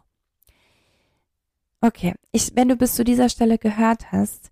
Okay, 1.83 2.15
ich, 2.33 2.57
wenn 2.57 2.69
du 2.69 2.77
bis 2.77 2.95
zu 2.95 3.05
dieser 3.05 3.29
Stelle 3.29 3.59
gehört 3.59 4.11
hast, 4.11 4.51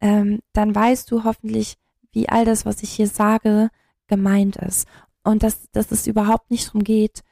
ähm, 0.00 0.40
dann 0.52 0.74
weißt 0.74 1.10
du 1.10 1.24
hoffentlich, 1.24 1.76
wie 2.12 2.28
all 2.28 2.44
das, 2.44 2.64
was 2.64 2.82
ich 2.82 2.90
hier 2.90 3.08
sage, 3.08 3.70
gemeint 4.06 4.56
ist. 4.56 4.86
Und 5.24 5.42
dass, 5.42 5.70
dass 5.72 5.90
es 5.90 6.06
überhaupt 6.06 6.50
nicht 6.50 6.68
darum 6.68 6.84
geht, 6.84 7.22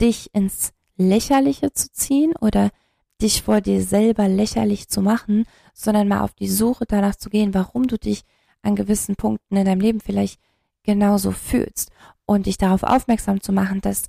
dich 0.00 0.34
ins 0.34 0.72
Lächerliche 0.96 1.72
zu 1.72 1.90
ziehen 1.92 2.34
oder 2.40 2.70
dich 3.20 3.42
vor 3.42 3.60
dir 3.60 3.82
selber 3.82 4.28
lächerlich 4.28 4.88
zu 4.88 5.00
machen, 5.00 5.44
sondern 5.74 6.08
mal 6.08 6.22
auf 6.22 6.34
die 6.34 6.48
Suche 6.48 6.84
danach 6.86 7.14
zu 7.14 7.30
gehen, 7.30 7.54
warum 7.54 7.86
du 7.86 7.98
dich 7.98 8.24
an 8.62 8.74
gewissen 8.76 9.16
Punkten 9.16 9.56
in 9.56 9.64
deinem 9.64 9.80
Leben 9.80 10.00
vielleicht 10.00 10.40
genauso 10.82 11.30
fühlst 11.30 11.90
und 12.26 12.46
dich 12.46 12.58
darauf 12.58 12.82
aufmerksam 12.82 13.40
zu 13.40 13.52
machen, 13.52 13.80
dass 13.80 14.04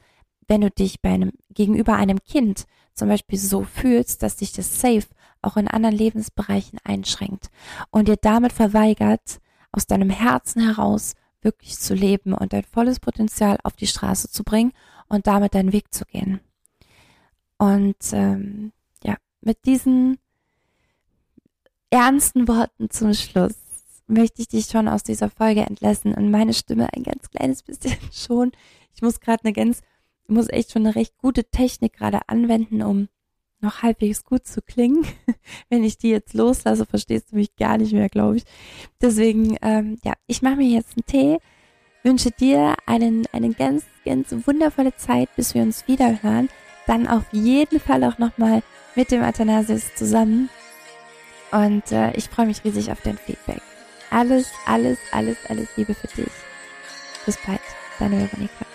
wenn 0.48 0.62
du 0.62 0.72
dich 0.72 1.02
bei 1.02 1.10
einem 1.10 1.32
gegenüber 1.50 1.96
einem 1.96 2.22
Kind 2.24 2.66
zum 2.94 3.08
Beispiel 3.08 3.40
so 3.40 3.64
fühlst, 3.64 4.24
dass 4.24 4.38
dich 4.38 4.52
das 4.52 4.80
safe 4.82 5.08
auch 5.44 5.58
in 5.58 5.68
anderen 5.68 5.96
Lebensbereichen 5.96 6.80
einschränkt 6.84 7.50
und 7.92 8.08
dir 8.08 8.18
damit 8.18 8.54
verweigert, 8.54 9.40
aus 9.72 9.88
deinem 9.88 10.10
Herzen 10.10 10.62
heraus 10.62 11.14
wirklich 11.42 11.78
zu 11.78 11.94
leben 11.94 12.34
und 12.34 12.54
dein 12.54 12.64
volles 12.64 13.00
Potenzial 13.00 13.58
auf 13.64 13.74
die 13.76 13.88
Straße 13.88 14.30
zu 14.30 14.44
bringen 14.44 14.74
und 15.10 15.28
damit 15.28 15.56
deinen 15.56 15.74
Weg 15.74 15.94
zu 15.94 16.06
gehen. 16.06 16.40
Und 17.58 17.98
ähm, 18.14 18.72
ja, 19.04 19.18
mit 19.42 19.66
diesen 19.66 20.18
ernsten 21.90 22.48
Worten 22.48 22.90
zum 22.90 23.14
Schluss 23.14 23.56
möchte 24.08 24.42
ich 24.42 24.48
dich 24.48 24.66
schon 24.66 24.88
aus 24.88 25.04
dieser 25.04 25.30
Folge 25.30 25.62
entlassen 25.62 26.14
und 26.14 26.32
meine 26.32 26.54
Stimme 26.54 26.90
ein 26.94 27.04
ganz 27.04 27.30
kleines 27.30 27.64
bisschen 27.64 27.98
schon. 28.12 28.52
Ich 28.96 29.02
muss 29.02 29.20
gerade 29.20 29.44
eine 29.44 29.54
ganz, 29.54 29.82
muss 30.28 30.50
echt 30.50 30.72
schon 30.72 30.86
eine 30.86 30.96
recht 30.96 31.18
gute 31.18 31.46
Technik 31.46 31.94
gerade 31.94 32.22
anwenden, 32.28 32.82
um 32.82 33.10
noch 33.64 33.82
halbwegs 33.82 34.24
gut 34.24 34.46
zu 34.46 34.62
klingen. 34.62 35.06
Wenn 35.70 35.84
ich 35.84 35.98
die 35.98 36.10
jetzt 36.10 36.34
loslasse, 36.34 36.86
verstehst 36.86 37.32
du 37.32 37.38
mich 37.38 37.56
gar 37.56 37.78
nicht 37.78 37.94
mehr, 37.94 38.10
glaube 38.10 38.38
ich. 38.38 38.44
Deswegen, 39.02 39.58
ähm, 39.62 39.98
ja, 40.04 40.14
ich 40.28 40.42
mache 40.42 40.58
mir 40.58 40.70
jetzt 40.70 40.98
einen 40.98 41.06
Tee, 41.06 41.40
wünsche 42.04 42.32
dir 42.32 42.76
einen, 42.86 43.26
eine 43.32 43.54
ganz, 43.54 43.84
ganz 44.06 44.36
wundervolle 44.46 44.96
Zeit, 44.96 45.30
bis 45.36 45.54
wir 45.56 45.62
uns 45.62 45.88
wieder 45.88 46.22
hören. 46.22 46.50
Dann 46.86 47.08
auf 47.08 47.24
jeden 47.32 47.80
Fall 47.80 48.04
auch 48.04 48.18
nochmal 48.18 48.62
mit 48.96 49.12
dem 49.12 49.24
Athanasius 49.24 49.96
zusammen. 49.96 50.50
Und 51.52 51.92
äh, 51.92 52.12
ich 52.14 52.30
freue 52.30 52.48
mich 52.48 52.64
riesig 52.64 52.92
auf 52.92 53.02
dein 53.02 53.18
Feedback. 53.18 53.62
Alles, 54.10 54.48
alles, 54.66 54.98
alles, 55.12 55.38
alles 55.50 55.70
Liebe 55.78 55.94
für 55.94 56.08
dich. 56.08 56.32
Bis 57.26 57.38
bald, 57.46 57.62
deine 58.00 58.22
Veronika. 58.22 58.73